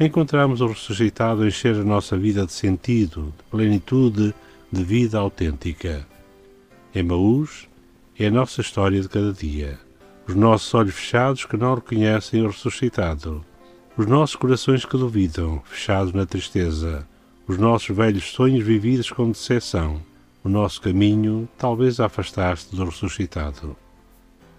encontramos 0.00 0.60
o 0.60 0.68
ressuscitado 0.68 1.46
encher 1.46 1.74
a 1.74 1.84
nossa 1.84 2.16
vida 2.16 2.46
de 2.46 2.52
sentido, 2.52 3.32
de 3.36 3.44
plenitude, 3.50 4.34
de 4.72 4.84
vida 4.84 5.18
autêntica. 5.18 6.06
Emmaús 6.94 7.68
é 8.18 8.26
a 8.26 8.30
nossa 8.30 8.62
história 8.62 9.00
de 9.00 9.08
cada 9.08 9.32
dia. 9.32 9.78
Os 10.26 10.34
nossos 10.34 10.72
olhos 10.74 10.94
fechados 10.94 11.44
que 11.44 11.56
não 11.56 11.74
reconhecem 11.74 12.42
o 12.42 12.48
ressuscitado. 12.48 13.44
Os 13.96 14.06
nossos 14.06 14.36
corações 14.36 14.84
que 14.84 14.96
duvidam, 14.96 15.62
fechados 15.64 16.12
na 16.12 16.26
tristeza. 16.26 17.06
Os 17.48 17.58
nossos 17.58 17.96
velhos 17.96 18.32
sonhos 18.32 18.64
vividos 18.64 19.10
com 19.10 19.30
decepção 19.30 20.02
o 20.46 20.48
nosso 20.48 20.80
caminho 20.80 21.48
talvez 21.58 21.98
afastaste 21.98 22.76
do 22.76 22.84
ressuscitado. 22.84 23.76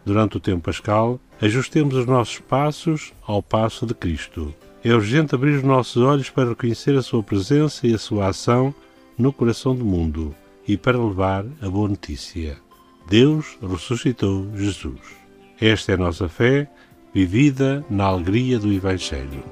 Durante 0.06 0.36
o 0.36 0.39
tempo 0.39 0.63
pascal, 0.63 1.17
ajustemos 1.41 1.95
os 1.95 2.06
nossos 2.06 2.39
passos 2.39 3.13
ao 3.26 3.41
passo 3.41 3.86
de 3.86 3.93
Cristo. 3.93 4.54
É 4.84 4.93
urgente 4.93 5.34
abrir 5.34 5.56
os 5.56 5.63
nossos 5.63 6.04
olhos 6.04 6.30
para 6.30 6.50
reconhecer 6.50 6.97
a 6.97 7.02
sua 7.02 7.23
presença 7.23 7.88
e 7.88 7.93
a 7.93 7.97
sua 7.97 8.28
ação 8.28 8.76
no 9.17 9.32
coração 9.32 9.73
do 9.73 9.86
mundo 9.86 10.36
e 10.67 10.76
para 10.76 11.02
levar 11.02 11.45
a 11.62 11.69
boa 11.69 11.88
notícia. 11.88 12.58
Deus 13.08 13.58
ressuscitou 13.62 14.45
Jesus. 14.58 15.00
Esta 15.58 15.93
é 15.93 15.95
a 15.95 16.00
nossa 16.00 16.28
fé, 16.28 16.69
vivida 17.18 17.84
na 17.90 18.04
alegria 18.04 18.60
do 18.60 18.72
Evangelho. 18.72 19.44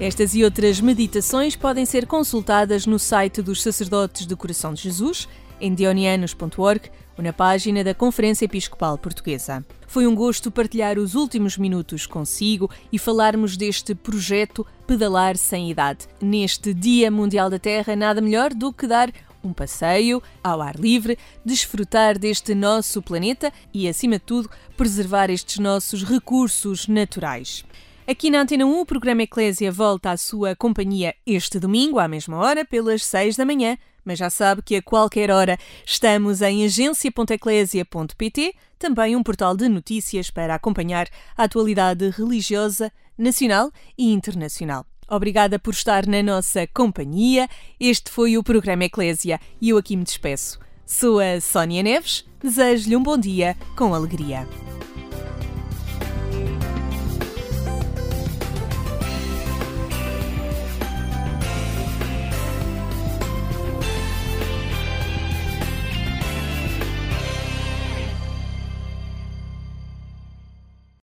Estas 0.00 0.34
e 0.34 0.42
outras 0.42 0.80
meditações 0.80 1.54
podem 1.54 1.84
ser 1.84 2.06
consultadas 2.06 2.86
no 2.86 2.98
site 2.98 3.42
dos 3.42 3.62
Sacerdotes 3.62 4.24
do 4.24 4.38
Coração 4.38 4.72
de 4.72 4.84
Jesus, 4.84 5.28
em 5.60 5.74
dionianos.org 5.74 6.90
ou 7.16 7.24
na 7.24 7.32
página 7.32 7.82
da 7.82 7.94
Conferência 7.94 8.44
Episcopal 8.44 8.98
Portuguesa. 8.98 9.64
Foi 9.86 10.06
um 10.06 10.14
gosto 10.14 10.50
partilhar 10.50 10.98
os 10.98 11.14
últimos 11.14 11.56
minutos 11.56 12.06
consigo 12.06 12.70
e 12.92 12.98
falarmos 12.98 13.56
deste 13.56 13.94
projeto 13.94 14.66
Pedalar 14.86 15.36
Sem 15.36 15.70
Idade. 15.70 16.06
Neste 16.20 16.74
Dia 16.74 17.10
Mundial 17.10 17.48
da 17.48 17.58
Terra, 17.58 17.96
nada 17.96 18.20
melhor 18.20 18.52
do 18.52 18.72
que 18.72 18.86
dar 18.86 19.10
um 19.42 19.52
passeio 19.52 20.22
ao 20.42 20.60
ar 20.60 20.74
livre, 20.76 21.16
desfrutar 21.44 22.18
deste 22.18 22.54
nosso 22.54 23.00
planeta 23.00 23.52
e, 23.72 23.88
acima 23.88 24.16
de 24.16 24.24
tudo, 24.24 24.50
preservar 24.76 25.30
estes 25.30 25.58
nossos 25.58 26.02
recursos 26.02 26.88
naturais. 26.88 27.64
Aqui 28.06 28.30
na 28.30 28.42
Antena 28.42 28.64
1, 28.64 28.80
o 28.80 28.86
programa 28.86 29.22
Eclésia 29.22 29.72
volta 29.72 30.10
à 30.10 30.16
sua 30.16 30.54
companhia 30.54 31.14
este 31.26 31.58
domingo, 31.58 31.98
à 31.98 32.06
mesma 32.06 32.36
hora, 32.36 32.64
pelas 32.64 33.04
6 33.04 33.36
da 33.36 33.44
manhã. 33.44 33.76
Mas 34.06 34.18
já 34.20 34.30
sabe 34.30 34.62
que 34.62 34.76
a 34.76 34.82
qualquer 34.82 35.30
hora 35.32 35.58
estamos 35.84 36.40
em 36.40 36.64
agência.eclésia.pt, 36.64 38.54
também 38.78 39.16
um 39.16 39.22
portal 39.22 39.56
de 39.56 39.68
notícias 39.68 40.30
para 40.30 40.54
acompanhar 40.54 41.08
a 41.36 41.42
atualidade 41.42 42.08
religiosa, 42.10 42.92
nacional 43.18 43.72
e 43.98 44.12
internacional. 44.12 44.86
Obrigada 45.08 45.58
por 45.58 45.74
estar 45.74 46.06
na 46.06 46.22
nossa 46.22 46.66
companhia. 46.68 47.48
Este 47.80 48.10
foi 48.10 48.38
o 48.38 48.44
programa 48.44 48.84
Eclésia 48.84 49.40
e 49.60 49.70
eu 49.70 49.76
aqui 49.76 49.96
me 49.96 50.04
despeço. 50.04 50.60
Sou 50.84 51.18
a 51.18 51.40
Sónia 51.40 51.82
Neves. 51.82 52.24
Desejo-lhe 52.40 52.96
um 52.96 53.02
bom 53.02 53.18
dia 53.18 53.56
com 53.76 53.92
alegria. 53.92 54.46